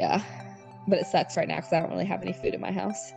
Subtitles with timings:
[0.00, 0.22] Yeah.
[0.88, 3.12] But it sucks right now because I don't really have any food in my house.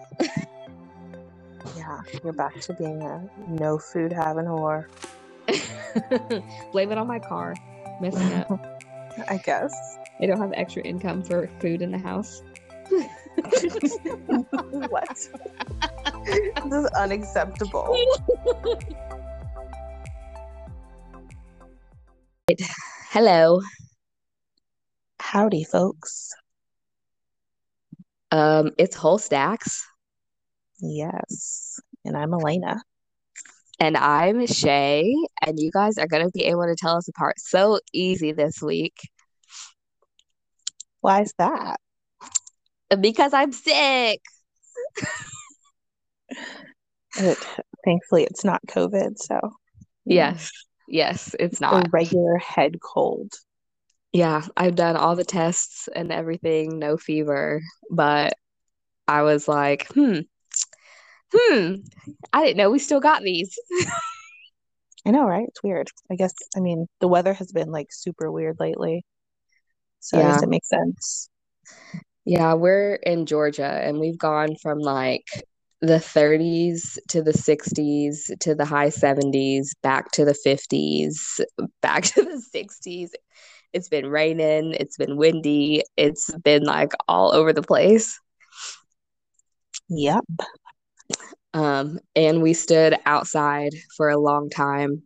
[1.78, 4.88] Yeah, you're back to being a no food having whore.
[6.74, 7.56] Blame it on my car.
[8.02, 8.84] Messing up.
[9.30, 9.74] I guess.
[10.20, 12.44] I don't have extra income for food in the house.
[14.90, 15.30] what?
[16.28, 17.98] this is unacceptable.
[23.10, 23.62] Hello.
[25.22, 26.34] Howdy, folks.
[28.34, 29.86] Um, it's whole stacks.
[30.82, 31.80] Yes.
[32.04, 32.82] And I'm Elena.
[33.80, 35.14] And I'm Shay,
[35.46, 38.62] and you guys are going to be able to tell us apart so easy this
[38.62, 38.96] week
[41.02, 41.80] Why is that?
[43.00, 44.20] because I'm sick.
[47.18, 47.38] It,
[47.86, 49.40] thankfully, it's not COVID, so
[50.06, 50.52] Yes,
[50.88, 51.86] yes, it's not.
[51.86, 53.32] a regular head cold.
[54.14, 58.34] Yeah, I've done all the tests and everything, no fever, but
[59.08, 60.22] I was like, hmm,
[61.34, 61.74] hmm,
[62.34, 63.58] I didn't know we still got these.
[65.06, 65.48] I know, right?
[65.48, 65.90] It's weird.
[66.12, 69.06] I guess, I mean, the weather has been like super weird lately,
[70.00, 70.26] so I Yeah.
[70.26, 71.30] guess it makes sense.
[72.26, 75.26] Yeah, we're in Georgia and we've gone from like
[75.82, 81.42] the 30s to the 60s to the high 70s, back to the 50s,
[81.82, 83.12] back to the 60s.
[83.74, 88.20] It's been raining, it's been windy, it's been like all over the place.
[89.90, 90.24] Yep.
[91.54, 95.04] Um, and we stood outside for a long time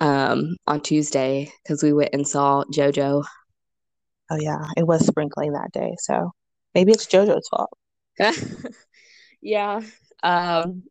[0.00, 3.24] um, on Tuesday because we went and saw JoJo.
[4.30, 4.66] Oh, yeah.
[4.76, 6.32] It was sprinkling that day, so
[6.74, 7.70] maybe it's JoJo's fault.
[9.44, 9.82] Yeah.
[10.22, 10.84] Um,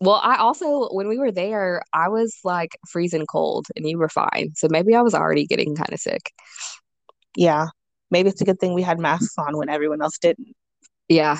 [0.00, 4.08] well, I also, when we were there, I was like freezing cold and you were
[4.08, 4.52] fine.
[4.54, 6.32] So maybe I was already getting kind of sick.
[7.36, 7.68] Yeah.
[8.10, 10.54] Maybe it's a good thing we had masks on when everyone else didn't.
[11.08, 11.38] Yeah.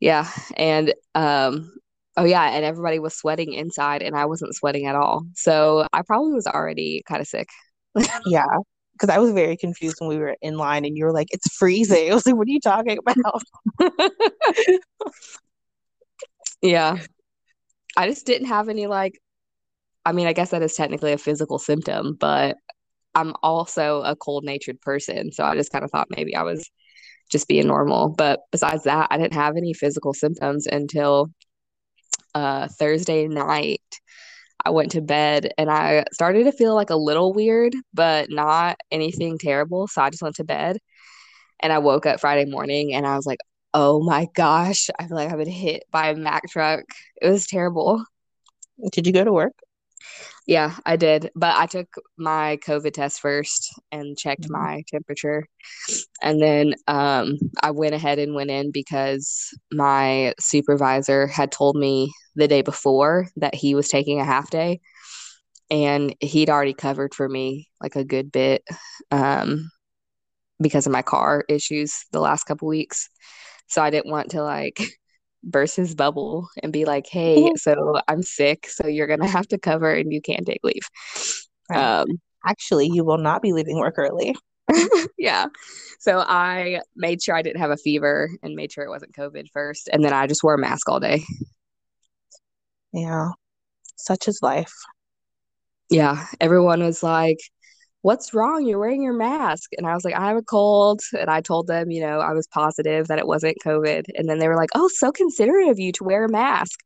[0.00, 0.28] Yeah.
[0.56, 1.72] And, um,
[2.16, 2.44] oh, yeah.
[2.44, 5.24] And everybody was sweating inside and I wasn't sweating at all.
[5.34, 7.48] So I probably was already kind of sick.
[8.26, 8.46] Yeah.
[8.92, 11.54] Because I was very confused when we were in line and you were like, it's
[11.54, 12.10] freezing.
[12.10, 13.42] I was like, what are you talking about?
[16.66, 16.98] Yeah.
[17.96, 19.18] I just didn't have any like,
[20.04, 22.56] I mean, I guess that is technically a physical symptom, but
[23.14, 25.32] I'm also a cold-natured person.
[25.32, 26.68] So I just kind of thought maybe I was
[27.30, 28.10] just being normal.
[28.10, 31.30] But besides that, I didn't have any physical symptoms until
[32.34, 33.80] uh, Thursday night.
[34.64, 38.76] I went to bed and I started to feel like a little weird, but not
[38.90, 39.86] anything terrible.
[39.86, 40.78] So I just went to bed
[41.60, 43.38] and I woke up Friday morning and I was like,
[43.76, 46.84] oh my gosh, I feel like I've been hit by a Mack truck.
[47.22, 48.04] It was terrible.
[48.92, 49.54] Did you go to work?
[50.46, 51.30] Yeah, I did.
[51.34, 54.50] But I took my COVID test first and checked Mhm.
[54.50, 55.46] my temperature.
[56.22, 62.12] And then um, I went ahead and went in because my supervisor had told me
[62.36, 64.80] the day before that he was taking a half day.
[65.70, 68.64] And he'd already covered for me like a good bit
[69.12, 69.70] um,
[70.60, 73.10] because of my car issues the last couple weeks.
[73.68, 74.80] So I didn't want to like
[75.44, 79.58] burst his bubble and be like, hey, so I'm sick, so you're gonna have to
[79.58, 80.88] cover and you can't take leave.
[81.74, 82.06] Um,
[82.46, 84.34] Actually, you will not be leaving work early.
[85.18, 85.46] yeah.
[85.98, 89.48] So I made sure I didn't have a fever and made sure it wasn't COVID
[89.52, 89.88] first.
[89.92, 91.24] And then I just wore a mask all day.
[92.92, 93.30] Yeah.
[93.96, 94.72] Such is life.
[95.90, 96.26] Yeah.
[96.40, 97.38] Everyone was like,
[98.06, 98.64] What's wrong?
[98.64, 99.70] You're wearing your mask.
[99.76, 101.00] And I was like, I have a cold.
[101.18, 104.04] And I told them, you know, I was positive that it wasn't COVID.
[104.14, 106.78] And then they were like, Oh, so considerate of you to wear a mask.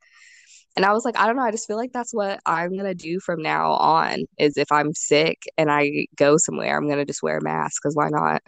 [0.76, 1.42] And I was like, I don't know.
[1.42, 4.72] I just feel like that's what I'm going to do from now on is if
[4.72, 8.08] I'm sick and I go somewhere, I'm going to just wear a mask because why
[8.08, 8.40] not?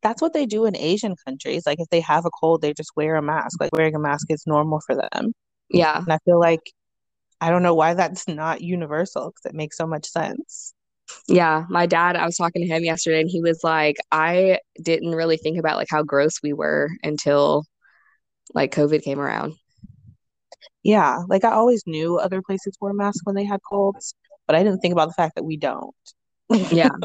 [0.00, 1.64] That's what they do in Asian countries.
[1.66, 3.60] Like if they have a cold, they just wear a mask.
[3.60, 5.32] Like wearing a mask is normal for them.
[5.68, 5.98] Yeah.
[5.98, 6.62] And I feel like
[7.40, 10.74] I don't know why that's not universal because it makes so much sense.
[11.28, 15.12] Yeah, my dad, I was talking to him yesterday and he was like, I didn't
[15.14, 17.64] really think about like how gross we were until
[18.54, 19.54] like COVID came around.
[20.82, 24.14] Yeah, like I always knew other places wore masks when they had colds,
[24.46, 25.94] but I didn't think about the fact that we don't.
[26.50, 26.90] Yeah.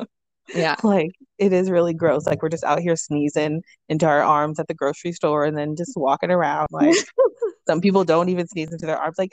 [0.54, 0.76] Yeah.
[0.84, 2.26] Like it is really gross.
[2.26, 5.78] Like we're just out here sneezing into our arms at the grocery store and then
[5.78, 6.68] just walking around.
[6.70, 6.94] Like
[7.68, 9.16] some people don't even sneeze into their arms.
[9.18, 9.32] Like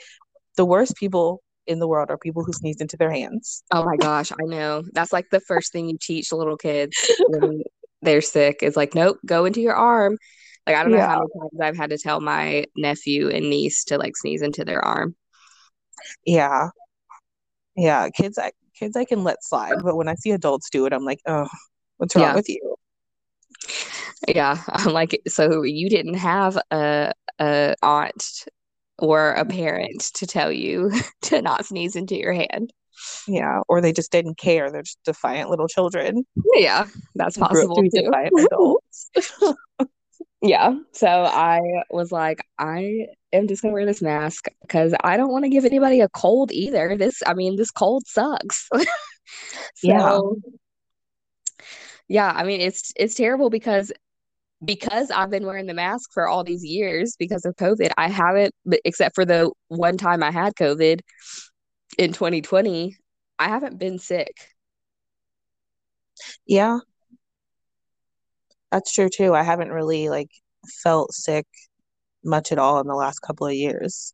[0.55, 3.63] the worst people in the world are people who sneeze into their hands.
[3.71, 4.83] Oh my gosh, I know.
[4.93, 6.95] That's like the first thing you teach little kids
[7.27, 7.63] when
[8.01, 10.17] they're sick is like, nope, go into your arm.
[10.67, 11.07] Like I don't know Yeah.
[11.07, 14.65] how many times I've had to tell my nephew and niece to like sneeze into
[14.65, 15.15] their arm.
[16.25, 16.69] Yeah.
[17.75, 20.93] Yeah, kids I kids I can let slide, but when I see adults do it,
[20.93, 21.47] I'm like, oh,
[21.97, 22.35] what's wrong Yeah.
[22.35, 22.75] with you?
[24.27, 28.45] Yeah, I'm like, so you didn't have a a aunt
[29.01, 29.57] or a mm-hmm.
[29.57, 30.91] parent to tell you
[31.23, 32.71] to not sneeze into your hand.
[33.27, 34.71] Yeah, or they just didn't care.
[34.71, 36.23] They're just defiant little children.
[36.53, 38.03] Yeah, that's possible to be too.
[38.03, 39.09] defiant adults.
[40.43, 41.59] Yeah, so I
[41.91, 45.65] was like, I am just gonna wear this mask because I don't want to give
[45.65, 46.97] anybody a cold either.
[46.97, 48.67] This, I mean, this cold sucks.
[49.83, 50.19] Yeah.
[52.07, 53.91] Yeah, I mean, it's it's terrible because
[54.63, 57.91] because I've been wearing the mask for all these years because of COVID.
[57.97, 58.53] I haven't,
[58.85, 60.99] except for the one time I had COVID
[61.97, 62.95] in 2020,
[63.39, 64.35] I haven't been sick.
[66.45, 66.79] Yeah,
[68.71, 69.33] that's true too.
[69.33, 70.29] I haven't really like
[70.83, 71.47] felt sick
[72.23, 74.13] much at all in the last couple of years.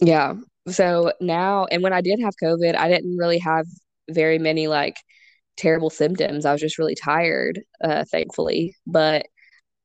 [0.00, 0.34] Yeah.
[0.68, 3.66] So now, and when I did have COVID, I didn't really have
[4.08, 4.96] very many like
[5.56, 6.44] terrible symptoms.
[6.44, 9.26] I was just really tired, uh, thankfully, but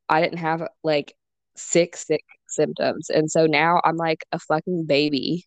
[0.08, 1.14] I didn't have like
[1.56, 3.10] sick, sick symptoms.
[3.10, 5.46] And so now I'm like a fucking baby.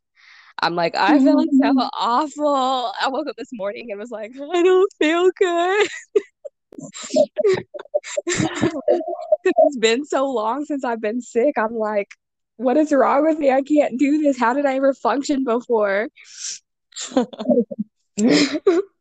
[0.61, 2.93] I'm like, I feel like so awful.
[3.01, 5.89] I woke up this morning and was like, I don't feel good.
[9.45, 11.55] It's been so long since I've been sick.
[11.57, 12.09] I'm like,
[12.57, 13.51] what is wrong with me?
[13.51, 14.39] I can't do this.
[14.39, 16.09] How did I ever function before?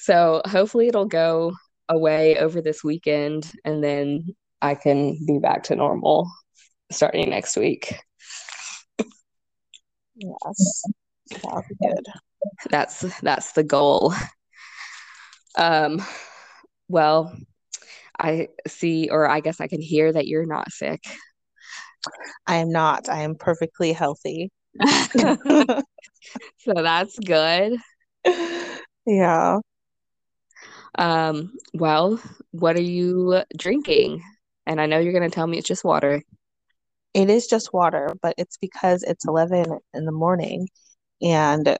[0.00, 1.52] So hopefully it'll go
[1.90, 6.30] away over this weekend and then I can be back to normal
[6.90, 7.94] starting next week.
[10.16, 10.84] Yes,
[11.42, 12.06] that'll be good.
[12.70, 14.14] That's that's the goal.
[15.58, 16.02] Um,
[16.88, 17.36] well,
[18.18, 21.02] I see, or I guess I can hear that you're not sick.
[22.46, 23.10] I am not.
[23.10, 24.50] I am perfectly healthy.
[26.58, 27.76] So that's good.
[29.06, 29.58] Yeah.
[30.98, 32.20] Um, well,
[32.52, 34.22] what are you drinking?
[34.66, 36.22] And I know you're gonna tell me it's just water.
[37.14, 40.68] It is just water, but it's because it's 11 in the morning
[41.22, 41.76] and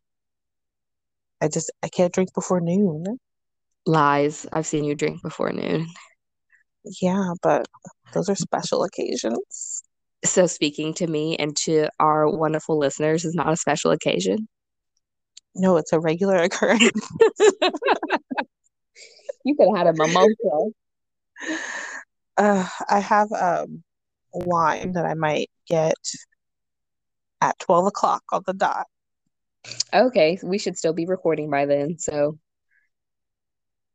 [1.40, 3.04] I just I can't drink before noon.
[3.86, 4.46] Lies.
[4.52, 5.86] I've seen you drink before noon.
[7.00, 7.66] Yeah, but
[8.12, 9.82] those are special occasions.
[10.24, 14.48] So speaking to me and to our wonderful listeners is not a special occasion.
[15.54, 16.90] No, it's a regular occurrence.
[19.44, 20.70] You could have had a mimosa.
[22.36, 23.82] Uh, I have um
[24.32, 25.94] wine that I might get
[27.40, 28.86] at 12 o'clock on the dot.
[29.92, 32.38] Okay, we should still be recording by then, so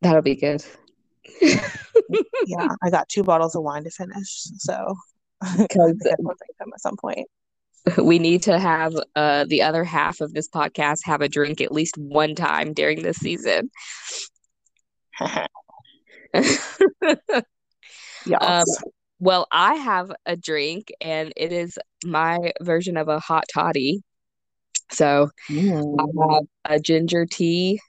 [0.01, 0.63] that'll be good.
[2.45, 4.94] Yeah, I got two bottles of wine to finish, so
[5.57, 7.27] Because gonna drink them at some point.
[8.03, 11.71] we need to have uh the other half of this podcast have a drink at
[11.71, 13.69] least one time during this season.
[18.26, 18.42] Yes.
[18.42, 18.66] Um,
[19.20, 24.04] well, I have a drink and it is my version of a hot toddy.
[24.92, 25.30] So
[26.00, 26.32] I Mm.
[26.32, 27.80] have a ginger tea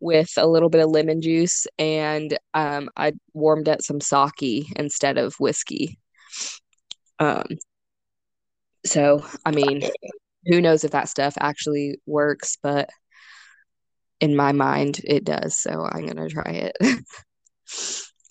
[0.00, 5.18] with a little bit of lemon juice and um I warmed up some sake instead
[5.18, 5.98] of whiskey.
[7.18, 7.46] Um
[8.86, 9.82] so I mean,
[10.46, 12.90] who knows if that stuff actually works, but
[14.20, 16.76] in my mind it does, so I'm gonna try it.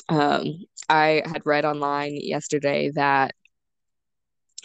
[0.10, 3.34] Um I had read online yesterday that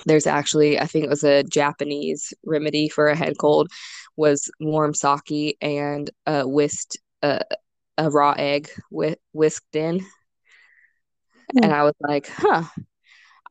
[0.06, 3.70] there's actually I think it was a Japanese remedy for a head cold
[4.16, 7.40] was warm sake and uh whisked uh,
[7.98, 8.68] a raw egg
[9.32, 10.04] whisked in
[11.62, 11.72] and Hmm.
[11.72, 12.64] I was like, huh.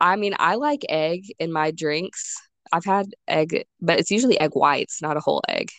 [0.02, 2.36] I mean, I like egg in my drinks.
[2.72, 5.70] I've had egg, but it's usually egg whites, not a whole egg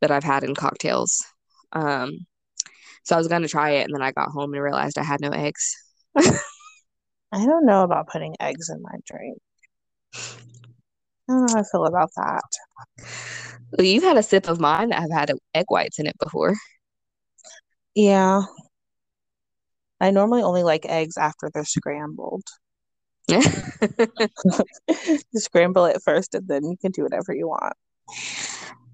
[0.00, 1.24] that I've had in cocktails.
[1.72, 2.26] Um,
[3.04, 5.20] so I was gonna try it and then I got home and realized I had
[5.20, 5.74] no eggs.
[6.16, 9.38] I don't know about putting eggs in my drink.
[11.28, 12.42] I don't know how I feel about that.
[13.72, 16.54] Well, you've had a sip of mine that have had egg whites in it before.
[17.94, 18.42] Yeah,
[20.00, 22.44] I normally only like eggs after they're scrambled.
[25.34, 27.74] Scramble it first and then you can do whatever you want.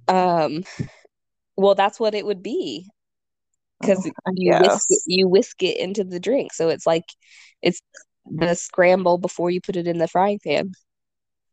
[0.08, 0.64] Um,
[1.56, 2.88] well, that's what it would be
[3.80, 6.52] because Oh, you whisk it, you whisk it into the drink.
[6.52, 7.04] So it's like
[7.62, 7.80] it's
[8.24, 10.72] the scramble before you put it in the frying pan.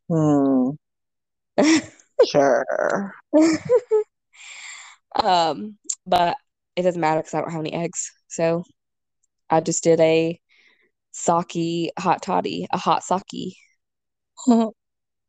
[0.09, 0.71] Hmm,
[2.27, 3.13] sure.
[5.15, 6.37] Um, but
[6.75, 8.11] it doesn't matter because I don't have any eggs.
[8.27, 8.63] So
[9.49, 10.39] I just did a
[11.11, 13.55] sake hot toddy, a hot sake.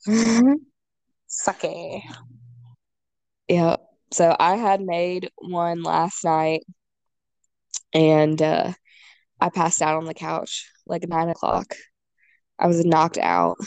[1.26, 2.02] Sake.
[3.52, 3.76] Yeah.
[4.12, 6.64] So I had made one last night
[7.94, 8.73] and uh
[9.40, 11.75] I passed out on the couch like nine o'clock.
[12.59, 13.59] I was knocked out.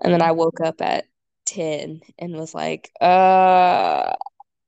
[0.00, 1.06] And then I woke up at
[1.46, 4.12] 10 and was like, uh,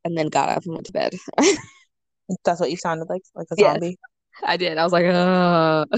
[0.04, 1.14] and then got up and went to bed.
[2.44, 3.80] That's what you sounded like, like a Yes.
[3.80, 3.98] zombie.
[4.44, 4.78] I did.
[4.78, 5.86] I was like, uh.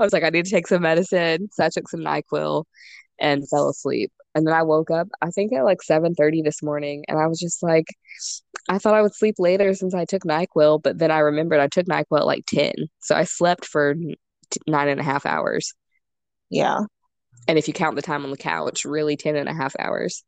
[0.00, 1.48] I was like, I need to take some medicine.
[1.52, 2.64] So I took some NyQuil
[3.20, 4.12] and fell asleep.
[4.34, 7.38] And then I woke up, I think at like 7:30 this morning, and I was
[7.40, 7.86] just like,
[8.68, 11.68] I thought I would sleep later since I took NyQuil, but then I remembered I
[11.68, 12.72] took NyQuil at like 10.
[13.00, 15.72] So I slept for t- nine and a half hours.
[16.50, 16.80] Yeah.
[17.48, 20.22] And if you count the time on the couch, really 10 and a half hours.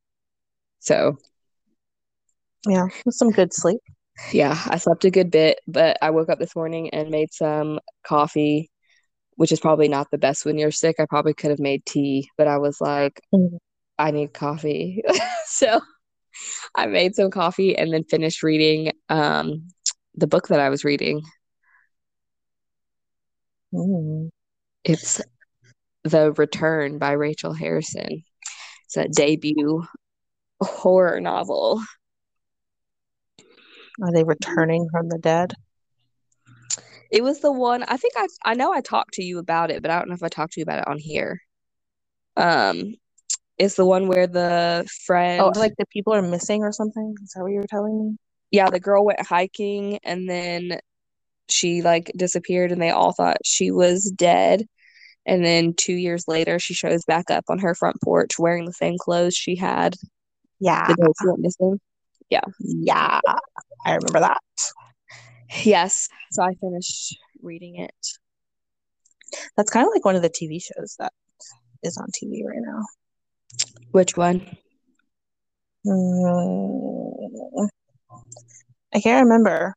[0.81, 1.17] So
[2.67, 2.87] Yeah.
[3.11, 3.81] Some good sleep.
[4.33, 7.79] yeah, I slept a good bit, but I woke up this morning and made some
[8.05, 8.71] coffee,
[9.37, 10.97] which is probably not the best when you're sick.
[11.01, 13.59] I probably could have made tea, but I was like, Mhm.
[13.99, 15.03] I need coffee.
[15.47, 15.81] So
[16.75, 19.69] I made some coffee and then finished reading um
[20.15, 21.23] the book that I was reading.
[23.75, 24.31] Mm.
[24.85, 25.21] It's
[26.05, 28.25] The Return by Rachel Harrison.
[28.87, 29.85] It's a debut
[30.62, 31.83] horror novel.
[34.03, 35.55] Are they returning from the dead?
[37.12, 39.83] It was the one I think I I know I talked to you about it,
[39.83, 41.40] but I don't know if I talked to you about it on here.
[42.37, 42.95] Um,
[43.59, 47.14] it's the one where the friend, Oh, like the people are missing or something?
[47.23, 48.16] Is that what you were telling me?
[48.50, 50.78] yeah, the girl went hiking and then
[51.49, 54.66] she like disappeared and they all thought she was dead.
[55.26, 58.73] And then two years later, she shows back up on her front porch wearing the
[58.73, 59.97] same clothes she had
[60.61, 60.87] Yeah.
[60.88, 61.81] the day she went missing.
[62.31, 62.40] Yeah.
[63.85, 64.38] I remember that.
[65.62, 67.94] Yes, so I finished reading it.
[69.56, 71.12] That's kind of like one of the TV shows that
[71.82, 72.85] is on TV right now.
[73.90, 74.56] Which one?
[75.87, 77.68] Mm,
[78.94, 79.75] I can't remember.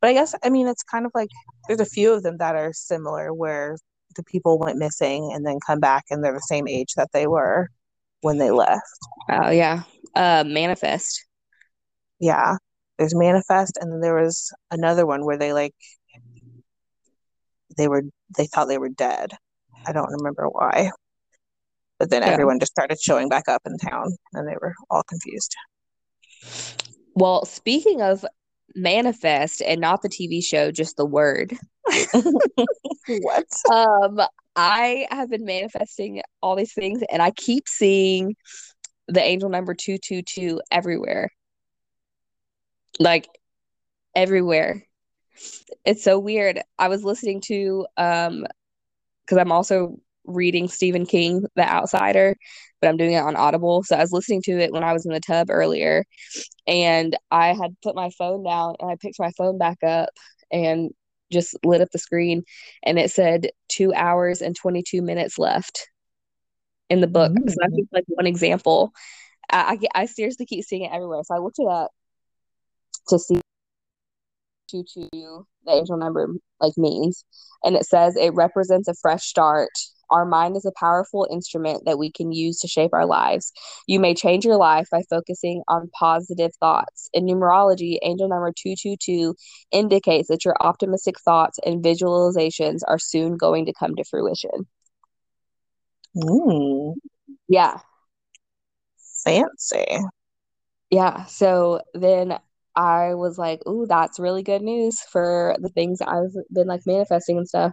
[0.00, 1.28] But I guess, I mean, it's kind of like
[1.66, 3.76] there's a few of them that are similar where
[4.16, 7.26] the people went missing and then come back and they're the same age that they
[7.26, 7.68] were
[8.20, 8.82] when they left.
[9.30, 9.82] Oh yeah,
[10.14, 11.24] uh, Manifest.
[12.20, 12.56] Yeah.
[12.98, 15.74] There's Manifest and then there was another one where they like
[17.76, 18.02] they were
[18.36, 19.32] they thought they were dead.
[19.86, 20.90] I don't remember why.
[21.98, 22.30] But then Yeah.
[22.30, 25.54] everyone just started showing back up in town and they were all confused.
[27.14, 28.24] Well, speaking of
[28.74, 31.56] Manifest and not the TV show, just the word.
[33.06, 33.44] What?
[33.72, 34.20] Um,
[34.54, 38.34] I have been manifesting all these things and I keep seeing
[39.06, 41.30] the angel number 222 everywhere.
[43.00, 43.28] Like
[44.14, 44.84] everywhere.
[45.84, 46.60] It's so weird.
[46.78, 48.46] I was listening to um
[49.24, 52.36] because I'm also reading Stephen King, The Outsider,
[52.80, 53.82] but I'm doing it on Audible.
[53.84, 56.04] So I was listening to it when I was in the tub earlier
[56.66, 60.10] and I had put my phone down and I picked my phone back up
[60.52, 60.90] and
[61.32, 62.42] just lit up the screen
[62.84, 65.88] and it said two hours and 22 minutes left
[66.90, 67.32] in the book.
[67.48, 67.76] So that's Mm.
[67.76, 68.92] just like one example.
[69.50, 71.22] I, I, I seriously keep seeing it everywhere.
[71.24, 71.90] So I looked it up
[73.08, 73.40] to see
[74.70, 76.28] two two the angel number
[76.60, 77.24] like means.
[77.64, 79.70] And it says it represents a fresh start.
[80.10, 83.52] Our mind is a powerful instrument that we can use to shape our lives.
[83.86, 87.10] You may change your life by focusing on positive thoughts.
[87.12, 89.34] In numerology angel number 222
[89.70, 94.66] indicates that your optimistic thoughts and visualizations are soon going to come to fruition.
[96.16, 96.94] Mm,
[97.48, 97.78] yeah.
[99.24, 99.98] Fancy.
[100.90, 101.24] yeah.
[101.26, 102.38] So then
[102.78, 107.36] i was like ooh that's really good news for the things i've been like manifesting
[107.36, 107.72] and stuff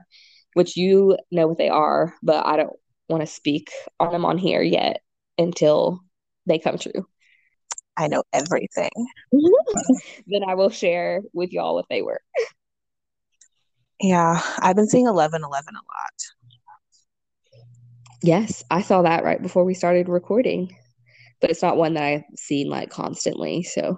[0.53, 2.73] which you know what they are but i don't
[3.09, 3.69] want to speak
[3.99, 5.01] on them on here yet
[5.37, 6.01] until
[6.47, 7.05] they come true
[7.97, 8.91] I know everything.
[10.27, 12.19] then i will share with y'all what they were
[14.01, 16.35] Yeah, I've been seeing 1111 a lot.
[18.23, 20.75] yes i saw that right before we started recording
[21.41, 23.97] but it's not one that i've seen like constantly so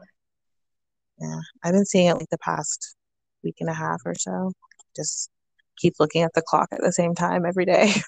[1.19, 2.95] Yeah, I've been seeing it like the past
[3.43, 4.51] week and a half or so.
[4.95, 5.29] Just
[5.77, 7.93] keep looking at the clock at the same time every day.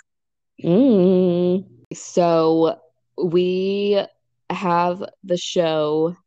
[0.61, 1.63] Mm.
[1.93, 2.81] So
[3.17, 4.03] we
[4.49, 6.17] have the show,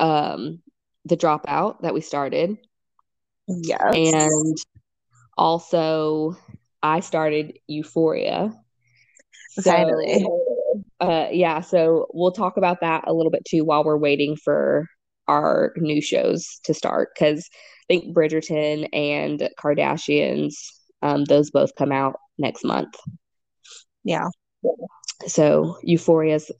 [0.00, 0.62] um,
[1.04, 2.56] The Dropout that we started,
[3.46, 3.94] Yes.
[3.94, 4.56] and
[5.36, 6.34] also
[6.82, 8.54] I started Euphoria.
[9.50, 10.26] So, Finally.
[11.00, 14.86] uh, yeah, so we'll talk about that a little bit too while we're waiting for
[15.28, 17.48] our new shows to start because
[17.88, 20.54] I think Bridgerton and Kardashians,
[21.02, 22.94] um, those both come out next month.
[24.04, 24.28] Yeah.
[25.26, 26.50] So Euphoria is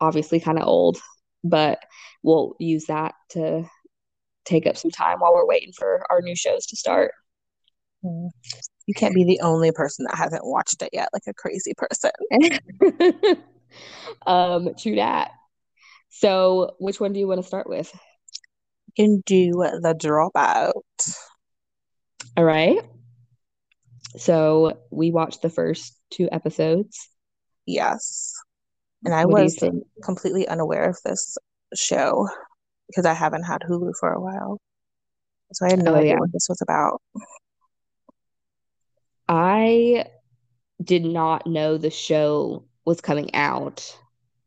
[0.00, 0.98] obviously kind of old,
[1.44, 1.78] but
[2.22, 3.64] we'll use that to
[4.44, 7.12] take up some time while we're waiting for our new shows to start.
[8.02, 12.10] You can't be the only person that hasn't watched it yet, like a crazy person.
[14.26, 15.32] um, true that.
[16.10, 17.92] So, which one do you want to start with?
[18.96, 20.72] Can do the dropout.
[22.36, 22.78] All right.
[24.16, 27.08] So we watched the first two episodes.
[27.66, 28.32] Yes.
[29.04, 29.62] And I what was
[30.02, 31.36] completely unaware of this
[31.74, 32.28] show
[32.86, 34.58] because I haven't had Hulu for a while.
[35.52, 36.18] So I had no oh, idea yeah.
[36.18, 37.00] what this was about.
[39.28, 40.06] I
[40.82, 43.96] did not know the show was coming out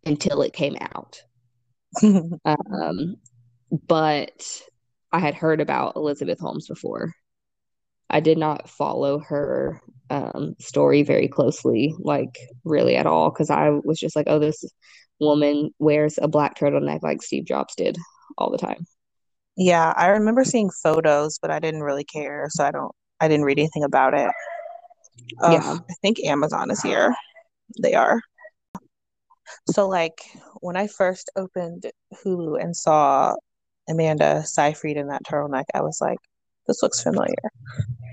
[0.06, 1.22] until it came out.
[2.04, 3.18] um,
[3.72, 4.62] but
[5.12, 7.14] I had heard about Elizabeth Holmes before.
[8.10, 13.70] I did not follow her um, story very closely, like really at all, because I
[13.70, 14.64] was just like, oh, this
[15.20, 17.98] woman wears a black turtleneck like Steve Jobs did
[18.38, 18.86] all the time.
[19.58, 22.92] Yeah, I remember seeing photos, but I didn't really care, so I don't.
[23.20, 24.32] I didn't read anything about it.
[25.44, 27.14] Yeah, I think Amazon is here.
[27.82, 28.22] They are.
[29.72, 30.22] So, like,
[30.62, 31.86] when I first opened
[32.24, 33.36] Hulu and saw
[33.90, 36.20] Amanda Seyfried in that turtleneck, I was like,
[36.68, 37.52] this looks familiar.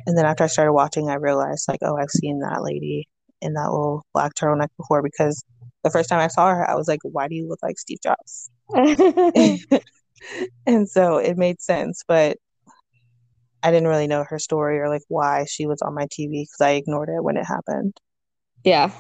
[0.07, 3.09] And then after I started watching, I realized, like, oh, I've seen that lady
[3.43, 5.45] in that little black turtleneck before because
[5.85, 7.99] the first time I saw her, I was like, why do you look like Steve
[8.03, 8.51] Jobs?
[10.67, 12.39] and so it made sense, but
[13.63, 16.61] I didn't really know her story or like why she was on my TV because
[16.61, 17.95] I ignored it when it happened.
[18.65, 18.93] Yeah.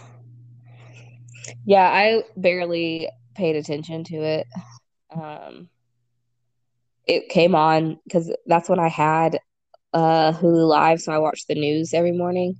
[1.64, 4.46] Yeah, I barely paid attention to it.
[5.10, 5.68] Um,
[7.06, 9.38] it came on because that's when I had
[9.92, 12.56] uh, Hulu Live, so I watched the news every morning.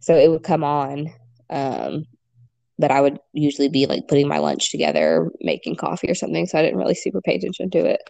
[0.00, 1.10] So it would come on.
[1.50, 2.04] Um,
[2.78, 6.46] that I would usually be like putting my lunch together, making coffee or something.
[6.46, 8.00] So I didn't really super pay attention to it.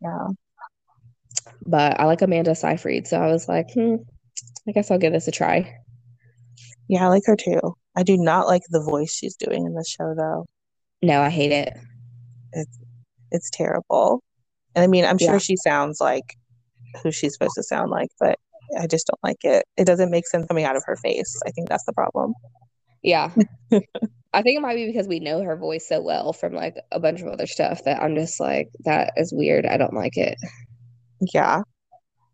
[0.00, 0.26] Yeah.
[1.64, 3.06] But I like Amanda Seyfried.
[3.06, 3.96] So I was like, hmm,
[4.66, 5.76] I guess I'll give this a try.
[6.88, 7.60] Yeah, I like her too.
[7.96, 10.46] I do not like the voice she's doing in the show though.
[11.02, 11.76] No, I hate it.
[12.52, 12.78] It's
[13.30, 14.22] it's terrible.
[14.78, 15.38] And I mean, I'm sure yeah.
[15.38, 16.36] she sounds like
[17.02, 18.38] who she's supposed to sound like, but
[18.78, 19.64] I just don't like it.
[19.76, 21.36] It doesn't make sense coming out of her face.
[21.44, 22.32] I think that's the problem.
[23.02, 23.32] Yeah.
[24.32, 27.00] I think it might be because we know her voice so well from like a
[27.00, 29.66] bunch of other stuff that I'm just like, that is weird.
[29.66, 30.36] I don't like it.
[31.32, 31.62] Yeah.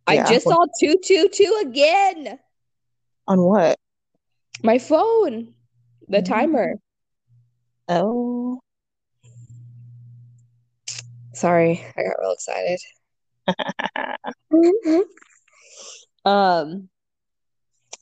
[0.06, 0.28] I yeah.
[0.28, 2.38] just saw 222 again.
[3.26, 3.78] On what?
[4.62, 5.54] My phone.
[6.08, 6.30] The mm-hmm.
[6.30, 6.74] timer.
[7.88, 8.60] Oh.
[11.34, 12.80] Sorry, I got real excited.
[16.24, 16.88] um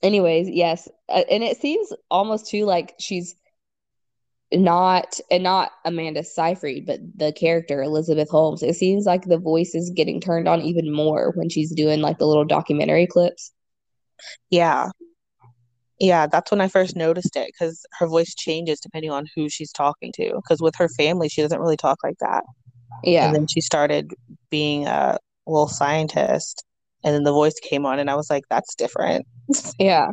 [0.03, 0.89] anyways, yes.
[1.09, 3.35] Uh, and it seems almost too like she's
[4.53, 8.63] not and not Amanda Seyfried, but the character Elizabeth Holmes.
[8.63, 12.19] It seems like the voice is getting turned on even more when she's doing like
[12.19, 13.53] the little documentary clips.
[14.51, 14.91] Yeah.
[15.99, 19.73] Yeah, that's when I first noticed it because her voice changes depending on who she's
[19.73, 20.33] talking to.
[20.35, 22.43] Because with her family, she doesn't really talk like that.
[23.05, 23.27] Yeah.
[23.27, 24.13] And then she started
[24.51, 26.65] being a little scientist
[27.05, 29.27] and then the voice came on and i was like that's different.
[29.79, 30.09] Yeah.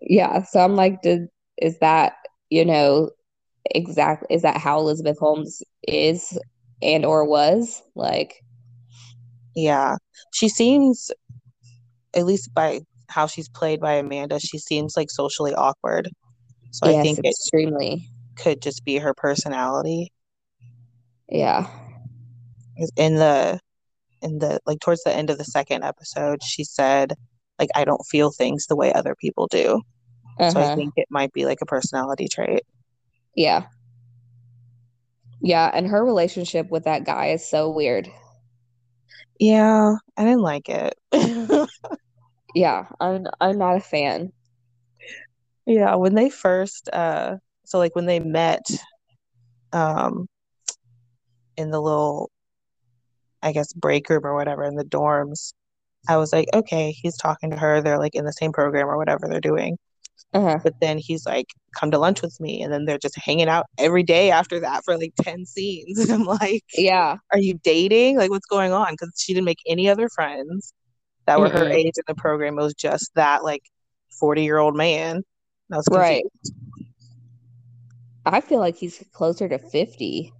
[0.00, 1.28] Yeah so i'm like did
[1.58, 2.14] is that
[2.50, 3.10] you know
[3.70, 6.36] exactly is that how elizabeth holmes is
[6.82, 7.80] and or was?
[7.94, 8.42] Like
[9.54, 9.96] yeah.
[10.34, 11.10] She seems
[12.14, 16.10] at least by how she's played by amanda she seems like socially awkward.
[16.72, 18.08] So yes, i think extremely.
[18.36, 20.10] could just be her personality
[21.32, 21.66] yeah
[22.96, 23.60] in the
[24.22, 27.14] in the like towards the end of the second episode, she said,
[27.58, 29.82] like, I don't feel things the way other people do.
[30.38, 30.50] Uh-huh.
[30.50, 30.76] So I uh-huh.
[30.76, 32.62] think it might be like a personality trait.
[33.34, 33.66] Yeah.
[35.40, 38.08] Yeah, and her relationship with that guy is so weird.
[39.40, 40.94] Yeah, I didn't like it.
[42.54, 44.32] yeah, I'm I'm not a fan.
[45.66, 48.64] Yeah, when they first uh so like when they met
[49.72, 50.28] um
[51.56, 52.30] in the little
[53.42, 55.52] I guess, break room or whatever in the dorms,
[56.08, 57.80] I was like, okay, he's talking to her.
[57.80, 59.78] They're like in the same program or whatever they're doing.
[60.32, 60.58] Uh-huh.
[60.62, 62.62] But then he's like, come to lunch with me.
[62.62, 65.98] And then they're just hanging out every day after that for like 10 scenes.
[66.02, 67.16] And I'm like, yeah.
[67.32, 68.16] Are you dating?
[68.16, 68.92] Like, what's going on?
[68.92, 70.72] Because she didn't make any other friends
[71.26, 72.58] that were mm her age in the program.
[72.58, 73.62] It was just that like
[74.18, 75.22] 40 year old man.
[75.70, 76.24] I was right.
[78.24, 80.32] I feel like he's closer to 50.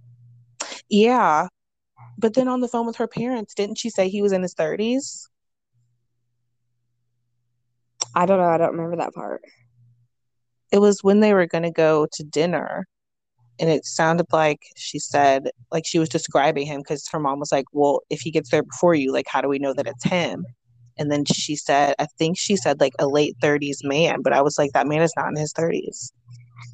[0.93, 1.47] Yeah.
[2.19, 4.53] But then on the phone with her parents, didn't she say he was in his
[4.53, 5.27] 30s?
[8.15, 8.45] I don't know.
[8.45, 9.41] I don't remember that part.
[10.71, 12.85] It was when they were going to go to dinner
[13.59, 17.51] and it sounded like she said like she was describing him because her mom was
[17.51, 20.03] like well if he gets there before you like how do we know that it's
[20.03, 20.43] him
[20.97, 24.41] and then she said i think she said like a late 30s man but i
[24.41, 26.11] was like that man is not in his 30s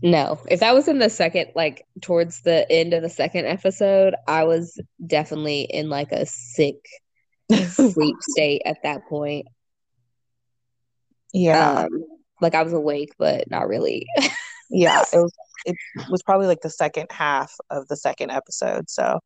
[0.01, 4.15] no if that was in the second like towards the end of the second episode
[4.27, 6.77] i was definitely in like a sick
[7.51, 9.47] sleep state at that point.
[11.33, 11.81] Yeah.
[11.81, 11.89] Um
[12.41, 14.05] like i was awake but not really.
[14.71, 15.33] Yeah it was
[15.65, 15.75] it
[16.11, 19.19] was probably like the second half of the second episode so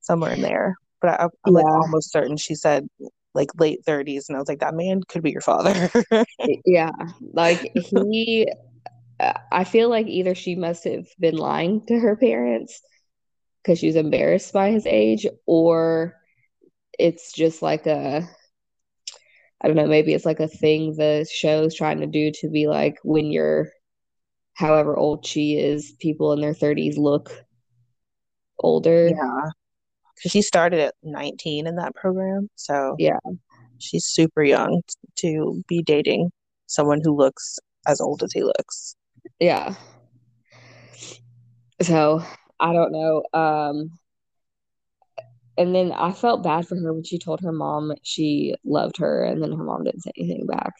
[0.00, 0.74] somewhere in there.
[1.02, 1.52] But I, am yeah.
[1.52, 2.88] like almost certain she said
[3.34, 5.90] like late 30s and i was like that man could be your father.
[6.64, 6.92] Yeah
[7.34, 8.48] like he
[9.20, 12.80] Uh, i feel like either she must have been lying to her parents
[13.62, 16.14] because she was embarrassed by his age or
[16.98, 18.28] it's just like a
[19.60, 22.66] I don't know, maybe it's like a thing the show's trying to do to be
[22.66, 23.70] like when you're
[24.52, 27.32] however old she is, people in their 30s look
[28.58, 29.08] older.
[29.08, 29.50] Yeah.
[30.22, 32.50] Cuz she started at 19 in that program.
[32.56, 33.18] So Yeah.
[33.78, 34.82] She's super young
[35.16, 36.30] to be dating
[36.66, 38.96] someone who looks as old as he looks.
[39.40, 39.74] Yeah.
[41.82, 42.22] So,
[42.60, 43.24] I don't know.
[43.32, 43.98] Um
[45.56, 49.24] and then I felt bad for her when she told her mom she loved her,
[49.24, 50.72] and then her mom didn't say anything back.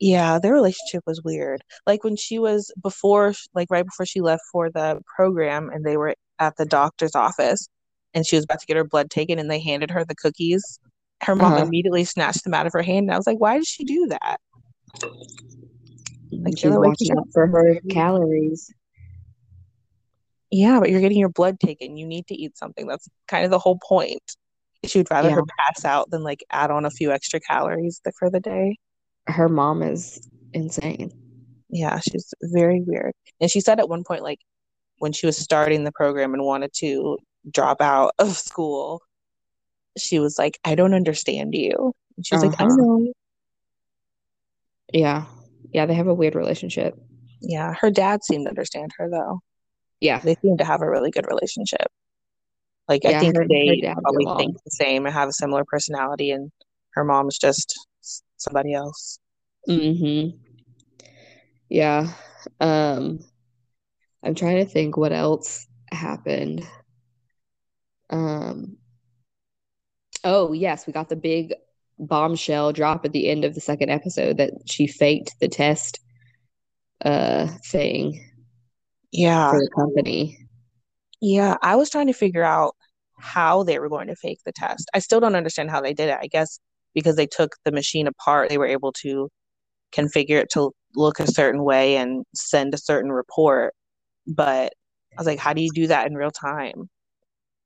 [0.00, 1.62] Yeah, their relationship was weird.
[1.86, 5.96] Like when she was before, like right before she left for the program, and they
[5.96, 7.68] were at the doctor's office,
[8.14, 10.80] and she was about to get her blood taken, and they handed her the cookies.
[11.22, 11.66] Her mom uh-huh.
[11.66, 14.08] immediately snatched them out of her hand, and I was like, "Why did she do
[14.08, 14.40] that?"
[16.32, 18.72] Like she's watching out for her calories.
[20.50, 21.96] Yeah, but you're getting your blood taken.
[21.96, 22.86] You need to eat something.
[22.86, 24.36] That's kind of the whole point.
[24.84, 25.36] She would rather yeah.
[25.36, 28.78] her pass out than like add on a few extra calories for the day.
[29.26, 30.20] Her mom is
[30.52, 31.12] insane.
[31.68, 33.12] Yeah, she's very weird.
[33.40, 34.40] And she said at one point, like
[34.98, 37.18] when she was starting the program and wanted to
[37.50, 39.02] drop out of school,
[39.98, 41.92] she was like, I don't understand you.
[42.16, 42.50] And she was uh-huh.
[42.50, 42.76] like, I uh-huh.
[42.76, 43.12] know.
[44.92, 45.26] Yeah.
[45.72, 46.94] Yeah, they have a weird relationship.
[47.40, 47.74] Yeah.
[47.74, 49.40] Her dad seemed to understand her though.
[50.00, 50.18] Yeah.
[50.18, 51.86] They seem to have a really good relationship.
[52.88, 55.64] Like yeah, I think her, they her probably think the same and have a similar
[55.64, 56.50] personality and
[56.94, 57.78] her mom's just
[58.36, 59.20] somebody else.
[59.68, 60.38] Mhm.
[61.68, 62.12] Yeah.
[62.60, 63.20] Um
[64.22, 66.66] I'm trying to think what else happened.
[68.10, 68.76] Um
[70.24, 71.54] Oh, yes, we got the big
[72.00, 76.00] bombshell drop at the end of the second episode that she faked the test
[77.04, 78.20] uh thing
[79.12, 80.36] yeah for the company.
[81.20, 82.74] Yeah, I was trying to figure out
[83.18, 84.88] how they were going to fake the test.
[84.94, 86.18] I still don't understand how they did it.
[86.20, 86.58] I guess
[86.94, 89.28] because they took the machine apart, they were able to
[89.92, 93.74] configure it to look a certain way and send a certain report.
[94.26, 94.72] But
[95.12, 96.88] I was like, how do you do that in real time?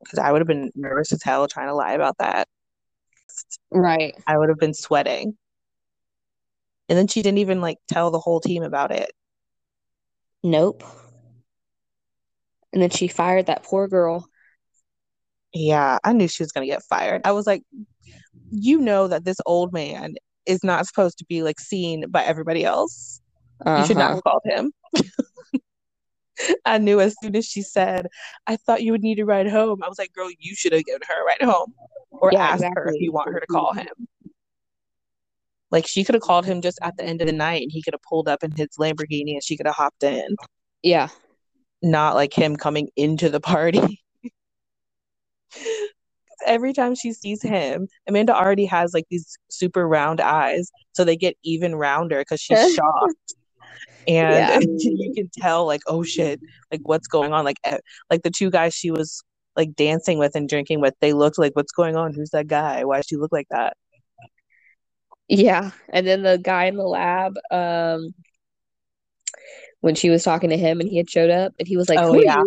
[0.03, 2.49] Because I would have been nervous as hell trying to lie about that.
[3.71, 4.15] Right.
[4.27, 5.37] I would have been sweating.
[6.89, 9.11] And then she didn't even like tell the whole team about it.
[10.43, 10.85] Nope.
[12.73, 14.29] And then she fired that poor girl.
[15.53, 17.23] Yeah, I knew she was going to get fired.
[17.25, 17.63] I was like,
[18.51, 20.15] you know that this old man
[20.47, 23.21] is not supposed to be like seen by everybody else.
[23.65, 23.81] Uh-huh.
[23.81, 24.15] You should not uh-huh.
[24.15, 24.73] have called him.
[26.67, 28.09] I knew as soon as she said,
[28.47, 29.83] I thought you would need to ride home.
[29.83, 31.73] I was like, girl, you should have given her a ride home
[32.21, 32.83] or yeah, asked exactly.
[32.83, 33.81] her if you want her to call mm-hmm.
[33.81, 34.09] him.
[35.71, 37.83] Like she could have called him just at the end of the night and he
[37.83, 40.37] could have pulled up in his Lamborghini and she could have hopped in.
[40.83, 41.09] Yeah
[41.85, 44.03] not like him coming into the party.
[46.47, 51.17] Every time she sees him, Amanda already has like these super round eyes, so they
[51.17, 53.35] get even rounder because she's shocked.
[54.07, 54.59] And yeah.
[54.79, 57.45] you can tell, like, oh shit, like what's going on?
[57.45, 57.57] Like,
[58.11, 59.23] like the two guys she was
[59.57, 62.15] like dancing with and drinking with, they looked like, what's going on?
[62.15, 62.85] Who's that guy?
[62.85, 63.77] Why does she look like that?
[65.29, 68.15] Yeah, and then the guy in the lab, um,
[69.81, 71.99] when she was talking to him and he had showed up and he was like,
[72.01, 72.43] "Oh yeah."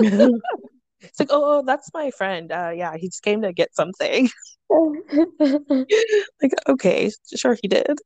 [1.00, 2.52] it's like, oh, oh, that's my friend.
[2.52, 4.28] Uh, yeah, he just came to get something.
[4.70, 7.98] like, okay, sure, he did.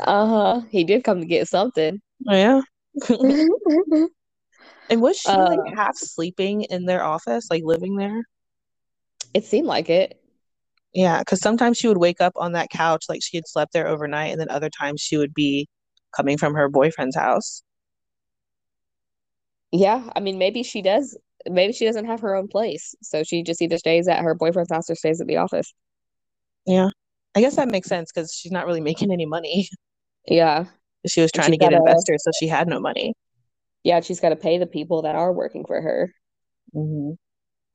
[0.00, 0.60] Uh huh.
[0.70, 2.00] He did come to get something.
[2.28, 2.60] Oh, yeah.
[4.90, 8.22] And was she uh, like half sleeping in their office, like living there?
[9.34, 10.20] It seemed like it.
[10.94, 13.86] Yeah, because sometimes she would wake up on that couch like she had slept there
[13.86, 15.68] overnight, and then other times she would be
[16.16, 17.62] coming from her boyfriend's house.
[19.72, 21.18] Yeah, I mean, maybe she does.
[21.48, 24.72] Maybe she doesn't have her own place, so she just either stays at her boyfriend's
[24.72, 25.72] house or stays at the office.
[26.66, 26.88] Yeah,
[27.34, 29.68] I guess that makes sense because she's not really making any money.
[30.26, 30.64] Yeah,
[31.06, 33.14] she was trying to get investors, so she had no money.
[33.86, 36.12] Yeah, she's got to pay the people that are working for her.
[36.74, 37.16] hmm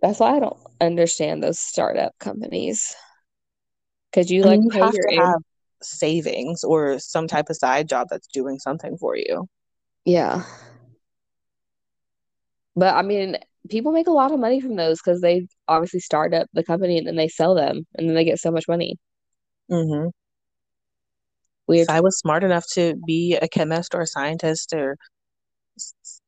[0.02, 2.95] That's why I don't understand those startup companies.
[4.12, 5.41] Because you I like mean, you pay have to have
[5.82, 9.47] savings or some type of side job that's doing something for you.
[10.06, 10.43] yeah.
[12.76, 13.38] But I mean,
[13.69, 16.97] people make a lot of money from those because they obviously start up the company
[16.97, 18.97] and then they sell them and then they get so much money.
[19.69, 20.12] hmm
[21.67, 24.97] If I was smart enough to be a chemist or a scientist or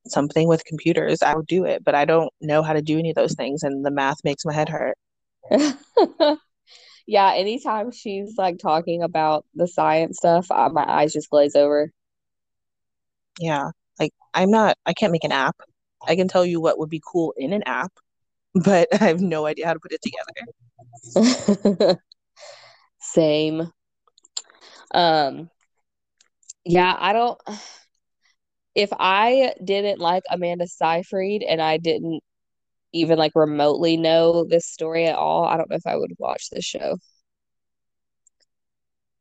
[0.08, 1.84] something with computers, I would do it.
[1.84, 4.46] But I don't know how to do any of those things, and the math makes
[4.46, 4.98] my head hurt.
[7.06, 11.92] Yeah, anytime she's like talking about the science stuff, I, my eyes just glaze over.
[13.40, 15.58] Yeah, like I'm not, I can't make an app.
[16.08, 17.92] I can tell you what would be cool in an app,
[18.54, 22.00] but I have no idea how to put it together.
[23.00, 23.72] Same.
[24.94, 25.50] Um,
[26.64, 27.40] yeah, I don't.
[28.76, 32.22] If I didn't like Amanda Seyfried and I didn't
[32.94, 36.50] even like remotely know this story at all, I don't know if I would watch
[36.52, 36.98] this show.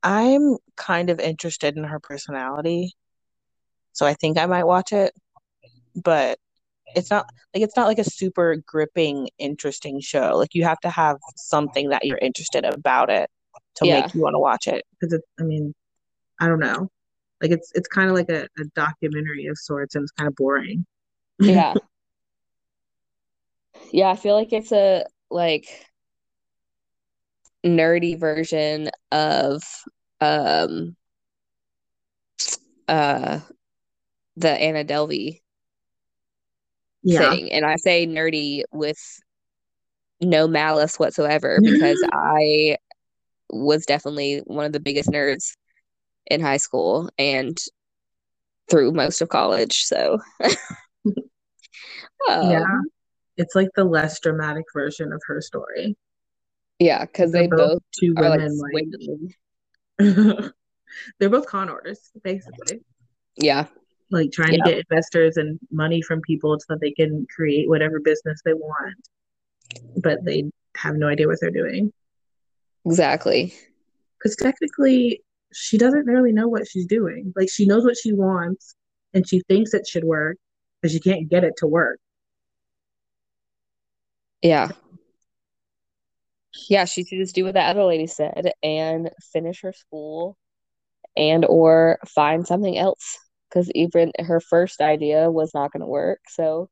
[0.03, 2.93] I'm kind of interested in her personality,
[3.93, 5.13] so I think I might watch it,
[5.97, 6.39] but
[6.97, 10.37] it's not like it's not like a super gripping, interesting show.
[10.37, 13.31] Like you have to have something that you're interested about it
[13.77, 14.85] to Yeah, make you want to watch it.
[15.01, 15.75] Because it's, I mean,
[16.41, 16.89] I don't know.
[17.43, 20.37] Like it's it's kind of like a, a documentary of sorts, and it's kind of
[20.37, 20.87] boring.
[21.39, 21.79] yeah,
[23.93, 24.11] yeah.
[24.11, 25.67] I feel like it's a like
[27.65, 29.63] nerdy version of
[30.21, 30.97] um
[32.89, 33.41] uh
[34.37, 35.41] the Anna Delvey
[37.03, 37.19] Yeah.
[37.19, 38.99] thing, and I say nerdy with
[40.21, 42.77] no malice whatsoever because I
[43.51, 45.55] was definitely one of the biggest nerds
[46.27, 47.59] in high school and
[48.71, 49.85] through most of college.
[49.85, 50.19] So,
[52.29, 52.63] Yeah.
[52.63, 52.91] um,
[53.37, 55.97] It's like the less dramatic version of her story.
[56.79, 58.85] yeah, because They're both both two are women, like
[59.99, 60.53] swindling.
[61.19, 62.81] they're both con artists, basically.
[63.37, 63.67] Yeah,
[64.11, 67.99] Like trying to get investors and money from people so that they can create whatever
[67.99, 68.97] business they want,
[69.97, 70.45] but they
[70.77, 71.93] have no idea what they're doing.
[72.87, 73.53] exactly.
[74.19, 75.23] Because technically,
[75.55, 77.33] she doesn't really know what she's doing.
[77.37, 78.75] Like she knows what she wants
[79.15, 80.37] and she thinks it should work,
[80.83, 81.99] but she can't get it to work.
[84.43, 84.73] Yeah.
[86.69, 90.37] Yeah, she should just do what that other lady said and finish her school
[91.17, 93.19] and or find something else.
[93.51, 96.21] Because even her first idea was not going to work.
[96.29, 96.71] So